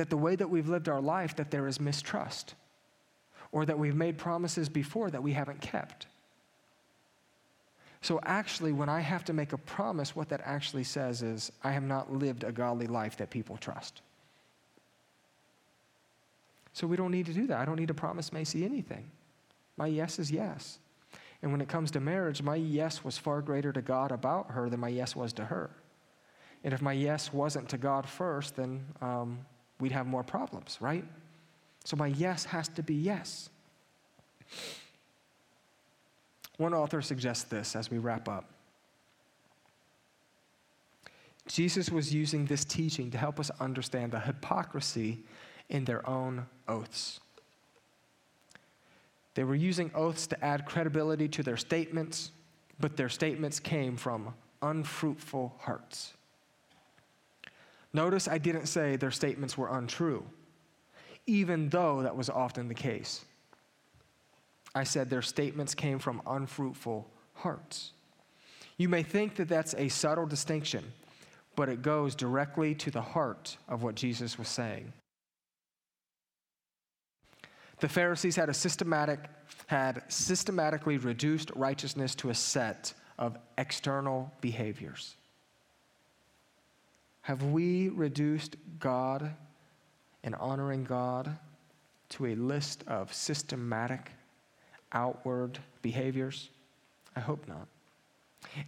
that 0.00 0.08
the 0.08 0.16
way 0.16 0.34
that 0.34 0.48
we've 0.48 0.70
lived 0.70 0.88
our 0.88 1.02
life 1.02 1.36
that 1.36 1.50
there 1.50 1.68
is 1.68 1.78
mistrust, 1.78 2.54
or 3.52 3.66
that 3.66 3.78
we've 3.78 3.94
made 3.94 4.16
promises 4.16 4.66
before 4.66 5.10
that 5.10 5.22
we 5.22 5.34
haven't 5.34 5.60
kept. 5.60 6.06
So, 8.00 8.18
actually, 8.24 8.72
when 8.72 8.88
I 8.88 9.00
have 9.00 9.26
to 9.26 9.34
make 9.34 9.52
a 9.52 9.58
promise, 9.58 10.16
what 10.16 10.30
that 10.30 10.40
actually 10.42 10.84
says 10.84 11.20
is, 11.20 11.52
I 11.62 11.72
have 11.72 11.82
not 11.82 12.10
lived 12.10 12.44
a 12.44 12.50
godly 12.50 12.86
life 12.86 13.18
that 13.18 13.28
people 13.28 13.58
trust. 13.58 14.00
So, 16.72 16.86
we 16.86 16.96
don't 16.96 17.10
need 17.10 17.26
to 17.26 17.34
do 17.34 17.46
that. 17.48 17.58
I 17.58 17.66
don't 17.66 17.76
need 17.76 17.88
to 17.88 17.94
promise 17.94 18.32
Macy 18.32 18.64
anything. 18.64 19.10
My 19.76 19.86
yes 19.86 20.18
is 20.18 20.30
yes. 20.30 20.78
And 21.42 21.52
when 21.52 21.60
it 21.60 21.68
comes 21.68 21.90
to 21.90 22.00
marriage, 22.00 22.40
my 22.40 22.56
yes 22.56 23.04
was 23.04 23.18
far 23.18 23.42
greater 23.42 23.70
to 23.70 23.82
God 23.82 24.12
about 24.12 24.52
her 24.52 24.70
than 24.70 24.80
my 24.80 24.88
yes 24.88 25.14
was 25.14 25.34
to 25.34 25.44
her. 25.44 25.68
And 26.64 26.72
if 26.72 26.80
my 26.80 26.94
yes 26.94 27.34
wasn't 27.34 27.68
to 27.68 27.76
God 27.76 28.08
first, 28.08 28.56
then 28.56 28.86
um, 29.02 29.40
we'd 29.80 29.92
have 29.92 30.06
more 30.06 30.22
problems, 30.22 30.78
right? 30.80 31.04
So 31.84 31.96
my 31.96 32.08
yes 32.08 32.44
has 32.44 32.68
to 32.68 32.82
be 32.82 32.94
yes. 32.94 33.48
One 36.56 36.74
author 36.74 37.00
suggests 37.00 37.44
this 37.44 37.74
as 37.74 37.90
we 37.90 37.98
wrap 37.98 38.28
up. 38.28 38.44
Jesus 41.46 41.90
was 41.90 42.14
using 42.14 42.46
this 42.46 42.64
teaching 42.64 43.10
to 43.10 43.18
help 43.18 43.40
us 43.40 43.50
understand 43.60 44.12
the 44.12 44.20
hypocrisy 44.20 45.24
in 45.68 45.84
their 45.84 46.06
own 46.08 46.46
oaths. 46.68 47.20
They 49.34 49.44
were 49.44 49.54
using 49.54 49.90
oaths 49.94 50.26
to 50.28 50.44
add 50.44 50.66
credibility 50.66 51.28
to 51.28 51.42
their 51.42 51.56
statements, 51.56 52.30
but 52.78 52.96
their 52.96 53.08
statements 53.08 53.58
came 53.58 53.96
from 53.96 54.34
unfruitful 54.62 55.54
hearts. 55.60 56.12
Notice 57.92 58.28
I 58.28 58.38
didn't 58.38 58.66
say 58.66 58.96
their 58.96 59.10
statements 59.10 59.58
were 59.58 59.68
untrue, 59.76 60.24
even 61.26 61.68
though 61.68 62.02
that 62.02 62.16
was 62.16 62.30
often 62.30 62.68
the 62.68 62.74
case. 62.74 63.24
I 64.74 64.84
said 64.84 65.10
their 65.10 65.22
statements 65.22 65.74
came 65.74 65.98
from 65.98 66.22
unfruitful 66.26 67.10
hearts. 67.34 67.92
You 68.76 68.88
may 68.88 69.02
think 69.02 69.36
that 69.36 69.48
that's 69.48 69.74
a 69.74 69.88
subtle 69.88 70.26
distinction, 70.26 70.84
but 71.56 71.68
it 71.68 71.82
goes 71.82 72.14
directly 72.14 72.74
to 72.76 72.90
the 72.90 73.02
heart 73.02 73.56
of 73.68 73.82
what 73.82 73.96
Jesus 73.96 74.38
was 74.38 74.48
saying. 74.48 74.92
The 77.80 77.88
Pharisees 77.88 78.36
had 78.36 78.54
systematic 78.54 79.20
had 79.66 80.02
systematically 80.08 80.96
reduced 80.96 81.50
righteousness 81.54 82.14
to 82.16 82.30
a 82.30 82.34
set 82.34 82.92
of 83.18 83.36
external 83.58 84.32
behaviors. 84.40 85.16
Have 87.30 87.44
we 87.44 87.90
reduced 87.90 88.56
God 88.80 89.36
and 90.24 90.34
honoring 90.34 90.82
God 90.82 91.38
to 92.08 92.26
a 92.26 92.34
list 92.34 92.82
of 92.88 93.14
systematic 93.14 94.10
outward 94.90 95.60
behaviors? 95.80 96.48
I 97.14 97.20
hope 97.20 97.46
not. 97.46 97.68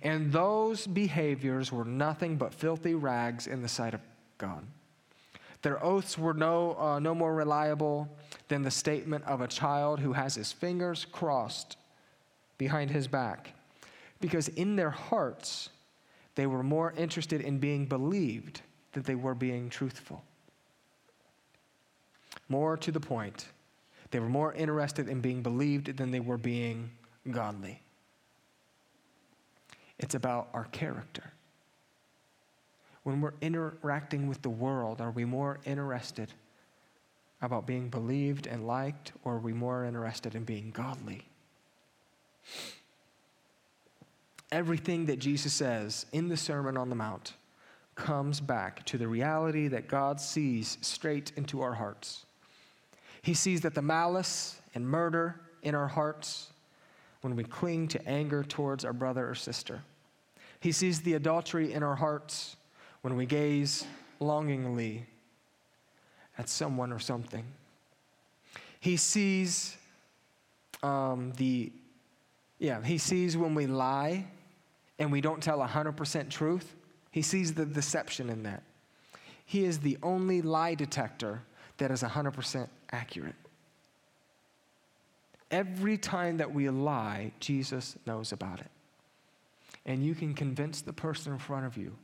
And 0.00 0.30
those 0.30 0.86
behaviors 0.86 1.72
were 1.72 1.84
nothing 1.84 2.36
but 2.36 2.54
filthy 2.54 2.94
rags 2.94 3.48
in 3.48 3.62
the 3.62 3.68
sight 3.68 3.94
of 3.94 4.00
God. 4.38 4.64
Their 5.62 5.84
oaths 5.84 6.16
were 6.16 6.32
no, 6.32 6.78
uh, 6.78 7.00
no 7.00 7.16
more 7.16 7.34
reliable 7.34 8.16
than 8.46 8.62
the 8.62 8.70
statement 8.70 9.24
of 9.24 9.40
a 9.40 9.48
child 9.48 9.98
who 9.98 10.12
has 10.12 10.36
his 10.36 10.52
fingers 10.52 11.04
crossed 11.04 11.76
behind 12.58 12.92
his 12.92 13.08
back. 13.08 13.54
Because 14.20 14.46
in 14.46 14.76
their 14.76 14.90
hearts, 14.90 15.68
they 16.34 16.46
were 16.46 16.62
more 16.62 16.92
interested 16.96 17.40
in 17.40 17.58
being 17.58 17.86
believed 17.86 18.62
than 18.92 19.02
they 19.02 19.14
were 19.14 19.34
being 19.34 19.70
truthful. 19.70 20.22
More 22.48 22.76
to 22.76 22.90
the 22.90 23.00
point, 23.00 23.46
they 24.10 24.20
were 24.20 24.28
more 24.28 24.52
interested 24.52 25.08
in 25.08 25.20
being 25.20 25.42
believed 25.42 25.96
than 25.96 26.10
they 26.10 26.20
were 26.20 26.38
being 26.38 26.90
godly. 27.30 27.82
It's 29.98 30.14
about 30.14 30.48
our 30.52 30.64
character. 30.64 31.32
When 33.04 33.20
we're 33.20 33.34
interacting 33.40 34.28
with 34.28 34.42
the 34.42 34.50
world, 34.50 35.00
are 35.00 35.10
we 35.10 35.24
more 35.24 35.60
interested 35.64 36.32
about 37.40 37.66
being 37.66 37.88
believed 37.88 38.46
and 38.46 38.66
liked, 38.66 39.12
or 39.24 39.34
are 39.34 39.40
we 39.40 39.52
more 39.52 39.84
interested 39.84 40.34
in 40.34 40.44
being 40.44 40.70
godly? 40.70 41.26
Everything 44.52 45.06
that 45.06 45.18
Jesus 45.18 45.52
says 45.52 46.04
in 46.12 46.28
the 46.28 46.36
Sermon 46.36 46.76
on 46.76 46.90
the 46.90 46.94
Mount 46.94 47.32
comes 47.94 48.38
back 48.38 48.84
to 48.84 48.98
the 48.98 49.08
reality 49.08 49.66
that 49.68 49.88
God 49.88 50.20
sees 50.20 50.76
straight 50.82 51.32
into 51.36 51.62
our 51.62 51.72
hearts. 51.72 52.26
He 53.22 53.32
sees 53.32 53.62
that 53.62 53.74
the 53.74 53.82
malice 53.82 54.60
and 54.74 54.86
murder 54.86 55.40
in 55.62 55.74
our 55.74 55.88
hearts 55.88 56.50
when 57.22 57.34
we 57.34 57.44
cling 57.44 57.88
to 57.88 58.06
anger 58.06 58.44
towards 58.44 58.84
our 58.84 58.92
brother 58.92 59.26
or 59.28 59.34
sister. 59.34 59.80
He 60.60 60.70
sees 60.70 61.00
the 61.00 61.14
adultery 61.14 61.72
in 61.72 61.82
our 61.82 61.96
hearts 61.96 62.56
when 63.00 63.16
we 63.16 63.24
gaze 63.24 63.86
longingly 64.20 65.06
at 66.36 66.50
someone 66.50 66.92
or 66.92 66.98
something. 66.98 67.44
He 68.80 68.98
sees 68.98 69.76
um, 70.82 71.32
the, 71.38 71.72
yeah, 72.58 72.82
he 72.82 72.98
sees 72.98 73.34
when 73.34 73.54
we 73.54 73.66
lie 73.66 74.26
and 75.02 75.10
we 75.10 75.20
don't 75.20 75.42
tell 75.42 75.58
100% 75.58 76.30
truth. 76.30 76.76
He 77.10 77.22
sees 77.22 77.54
the 77.54 77.66
deception 77.66 78.30
in 78.30 78.44
that. 78.44 78.62
He 79.44 79.64
is 79.64 79.80
the 79.80 79.98
only 80.00 80.42
lie 80.42 80.76
detector 80.76 81.42
that 81.78 81.90
is 81.90 82.04
100% 82.04 82.68
accurate. 82.92 83.34
Every 85.50 85.98
time 85.98 86.36
that 86.36 86.54
we 86.54 86.70
lie, 86.70 87.32
Jesus 87.40 87.96
knows 88.06 88.30
about 88.30 88.60
it. 88.60 88.70
And 89.84 90.04
you 90.04 90.14
can 90.14 90.34
convince 90.34 90.82
the 90.82 90.92
person 90.92 91.32
in 91.32 91.38
front 91.40 91.66
of 91.66 91.76
you 91.76 91.96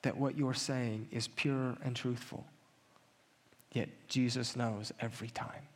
that 0.00 0.16
what 0.16 0.38
you're 0.38 0.54
saying 0.54 1.08
is 1.12 1.28
pure 1.28 1.76
and 1.84 1.94
truthful. 1.94 2.46
Yet 3.74 3.90
Jesus 4.08 4.56
knows 4.56 4.94
every 4.98 5.28
time. 5.28 5.68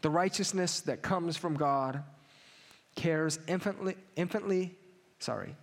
The 0.00 0.08
righteousness 0.08 0.80
that 0.80 1.02
comes 1.02 1.36
from 1.36 1.56
God 1.56 2.02
cares 2.94 3.38
infinitely, 3.46 3.96
infinitely, 4.16 4.74
sorry, 5.18 5.56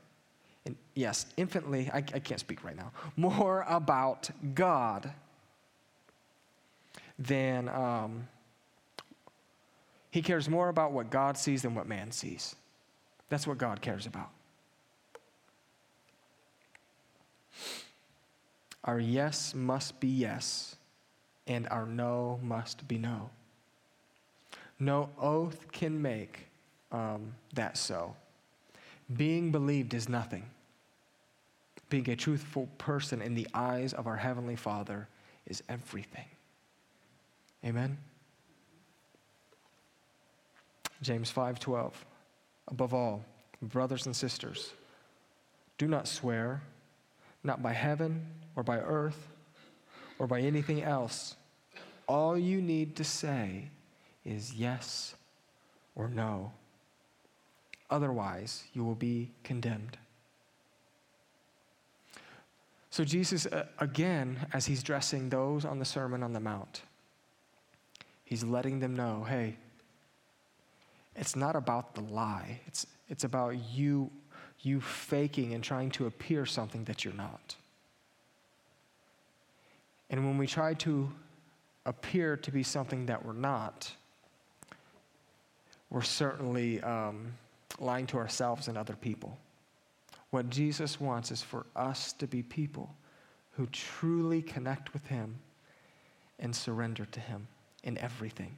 in, 0.65 0.75
yes, 0.95 1.25
infinitely, 1.37 1.89
I, 1.93 1.97
I 1.97 2.19
can't 2.19 2.39
speak 2.39 2.63
right 2.63 2.75
now, 2.75 2.91
more 3.15 3.65
about 3.67 4.29
God 4.53 5.11
than, 7.17 7.69
um, 7.69 8.27
he 10.11 10.21
cares 10.21 10.49
more 10.49 10.69
about 10.69 10.91
what 10.91 11.09
God 11.09 11.37
sees 11.37 11.61
than 11.61 11.73
what 11.73 11.87
man 11.87 12.11
sees. 12.11 12.55
That's 13.29 13.47
what 13.47 13.57
God 13.57 13.81
cares 13.81 14.05
about. 14.05 14.29
Our 18.83 18.99
yes 18.99 19.53
must 19.53 19.99
be 19.99 20.07
yes, 20.07 20.75
and 21.47 21.67
our 21.69 21.85
no 21.85 22.39
must 22.43 22.87
be 22.87 22.97
no. 22.97 23.29
No 24.79 25.09
oath 25.19 25.71
can 25.71 26.01
make 26.01 26.47
um, 26.91 27.33
that 27.53 27.77
so. 27.77 28.15
Being 29.15 29.51
believed 29.51 29.93
is 29.93 30.07
nothing. 30.07 30.45
Being 31.89 32.09
a 32.09 32.15
truthful 32.15 32.67
person 32.77 33.21
in 33.21 33.35
the 33.35 33.47
eyes 33.53 33.93
of 33.93 34.07
our 34.07 34.15
Heavenly 34.15 34.55
Father 34.55 35.07
is 35.45 35.61
everything. 35.67 36.25
Amen? 37.65 37.97
James 41.01 41.31
5:12 41.31 41.93
Above 42.67 42.93
all, 42.93 43.25
brothers 43.61 44.05
and 44.05 44.15
sisters, 44.15 44.71
do 45.77 45.87
not 45.87 46.07
swear, 46.07 46.61
not 47.43 47.61
by 47.61 47.73
heaven 47.73 48.25
or 48.55 48.63
by 48.63 48.77
earth 48.77 49.27
or 50.19 50.27
by 50.27 50.39
anything 50.39 50.83
else. 50.83 51.35
All 52.07 52.37
you 52.37 52.61
need 52.61 52.95
to 52.97 53.03
say 53.03 53.69
is 54.23 54.53
yes 54.53 55.15
or 55.95 56.07
no. 56.07 56.51
Otherwise, 57.91 58.63
you 58.73 58.83
will 58.85 58.95
be 58.95 59.31
condemned. 59.43 59.97
So, 62.89 63.03
Jesus, 63.03 63.45
uh, 63.45 63.67
again, 63.79 64.47
as 64.53 64.65
he's 64.65 64.81
dressing 64.81 65.29
those 65.29 65.65
on 65.65 65.79
the 65.79 65.85
Sermon 65.85 66.23
on 66.23 66.33
the 66.33 66.39
Mount, 66.39 66.81
he's 68.23 68.43
letting 68.43 68.79
them 68.79 68.95
know 68.95 69.25
hey, 69.27 69.57
it's 71.15 71.35
not 71.35 71.55
about 71.55 71.93
the 71.93 72.01
lie, 72.01 72.61
it's, 72.65 72.87
it's 73.09 73.25
about 73.25 73.55
you, 73.73 74.09
you 74.61 74.79
faking 74.79 75.53
and 75.53 75.63
trying 75.63 75.91
to 75.91 76.05
appear 76.05 76.45
something 76.45 76.85
that 76.85 77.03
you're 77.03 77.13
not. 77.13 77.55
And 80.09 80.25
when 80.25 80.37
we 80.37 80.47
try 80.47 80.73
to 80.75 81.11
appear 81.85 82.37
to 82.37 82.51
be 82.51 82.63
something 82.63 83.05
that 83.07 83.25
we're 83.25 83.33
not, 83.33 83.91
we're 85.89 86.01
certainly 86.01 86.81
um, 86.81 87.33
lying 87.79 88.07
to 88.07 88.17
ourselves 88.17 88.67
and 88.67 88.77
other 88.77 88.95
people. 88.95 89.37
What 90.31 90.49
Jesus 90.49 90.99
wants 90.99 91.31
is 91.31 91.41
for 91.41 91.65
us 91.75 92.13
to 92.13 92.27
be 92.27 92.41
people 92.41 92.95
who 93.51 93.65
truly 93.67 94.41
connect 94.41 94.93
with 94.93 95.05
Him 95.07 95.35
and 96.39 96.55
surrender 96.55 97.05
to 97.05 97.19
Him 97.19 97.47
in 97.83 97.97
everything. 97.97 98.57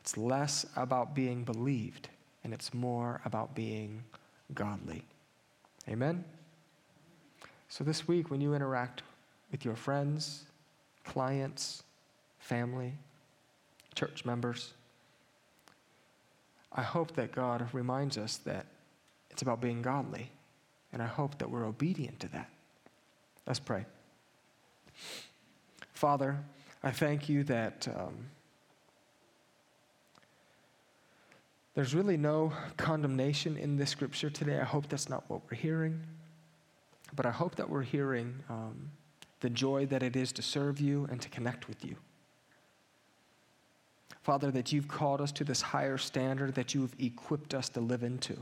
It's 0.00 0.16
less 0.16 0.66
about 0.76 1.14
being 1.14 1.44
believed, 1.44 2.08
and 2.44 2.52
it's 2.52 2.72
more 2.72 3.20
about 3.24 3.54
being 3.54 4.02
godly. 4.54 5.04
Amen? 5.88 6.24
So, 7.68 7.84
this 7.84 8.06
week, 8.06 8.30
when 8.30 8.40
you 8.40 8.54
interact 8.54 9.02
with 9.50 9.64
your 9.64 9.76
friends, 9.76 10.44
clients, 11.04 11.82
family, 12.38 12.94
church 13.94 14.24
members, 14.24 14.74
I 16.74 16.82
hope 16.82 17.14
that 17.16 17.32
God 17.32 17.68
reminds 17.72 18.16
us 18.16 18.38
that 18.38 18.66
it's 19.30 19.42
about 19.42 19.60
being 19.60 19.82
godly, 19.82 20.30
and 20.92 21.02
I 21.02 21.06
hope 21.06 21.38
that 21.38 21.50
we're 21.50 21.66
obedient 21.66 22.20
to 22.20 22.28
that. 22.28 22.48
Let's 23.46 23.60
pray. 23.60 23.84
Father, 25.92 26.38
I 26.82 26.90
thank 26.90 27.28
you 27.28 27.44
that 27.44 27.88
um, 27.96 28.26
there's 31.74 31.94
really 31.94 32.16
no 32.16 32.52
condemnation 32.76 33.56
in 33.56 33.76
this 33.76 33.90
scripture 33.90 34.30
today. 34.30 34.58
I 34.58 34.64
hope 34.64 34.88
that's 34.88 35.08
not 35.08 35.24
what 35.28 35.42
we're 35.50 35.56
hearing, 35.56 36.00
but 37.14 37.24
I 37.26 37.30
hope 37.30 37.56
that 37.56 37.68
we're 37.68 37.82
hearing 37.82 38.34
um, 38.48 38.90
the 39.40 39.50
joy 39.50 39.86
that 39.86 40.02
it 40.02 40.16
is 40.16 40.32
to 40.32 40.42
serve 40.42 40.80
you 40.80 41.06
and 41.10 41.20
to 41.20 41.28
connect 41.28 41.68
with 41.68 41.84
you. 41.84 41.96
Father, 44.22 44.50
that 44.50 44.72
you've 44.72 44.88
called 44.88 45.20
us 45.20 45.32
to 45.32 45.44
this 45.44 45.62
higher 45.62 45.98
standard 45.98 46.54
that 46.54 46.74
you've 46.74 46.94
equipped 47.00 47.54
us 47.54 47.68
to 47.70 47.80
live 47.80 48.02
into. 48.02 48.36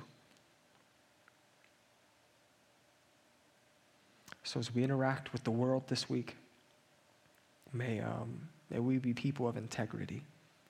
So 4.43 4.59
as 4.59 4.75
we 4.75 4.83
interact 4.83 5.33
with 5.33 5.45
the 5.45 5.51
world 5.51 5.85
this 5.89 6.11
week, 6.11 6.37
may, 7.73 8.01
um, 8.01 8.49
may 8.69 8.81
we 8.81 8.99
be 8.99 9.15
people 9.15 9.47
of 9.47 9.57
integrity, 9.57 10.23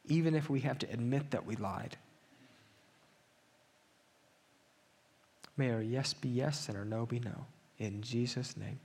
even 0.07 0.35
if 0.35 0.51
we 0.51 0.61
have 0.61 0.79
to 0.81 0.93
admit 0.93 1.31
that 1.31 1.47
we 1.47 1.57
lied. 1.57 1.97
May 5.57 5.73
our 5.73 5.83
yes 5.83 6.15
be 6.15 6.29
yes 6.29 6.69
and 6.69 6.77
our 6.77 6.85
no 6.85 7.07
be 7.07 7.21
no. 7.21 7.47
In 7.79 8.03
Jesus' 8.03 8.57
name. 8.57 8.79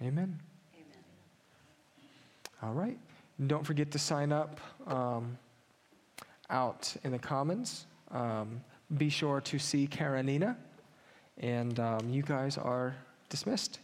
Amen. 0.00 0.38
Amen. 0.74 0.98
All 2.62 2.72
right. 2.72 2.98
Don't 3.44 3.66
forget 3.66 3.90
to 3.90 3.98
sign 3.98 4.32
up 4.32 4.60
um, 4.86 5.36
out 6.48 6.94
in 7.04 7.12
the 7.12 7.18
Commons. 7.18 7.86
Um, 8.10 8.62
be 8.96 9.10
sure 9.10 9.40
to 9.42 9.58
see 9.58 9.86
Karenina. 9.86 10.56
And 11.38 11.78
um, 11.78 12.08
you 12.08 12.22
guys 12.22 12.56
are 12.56 12.94
dismissed. 13.28 13.80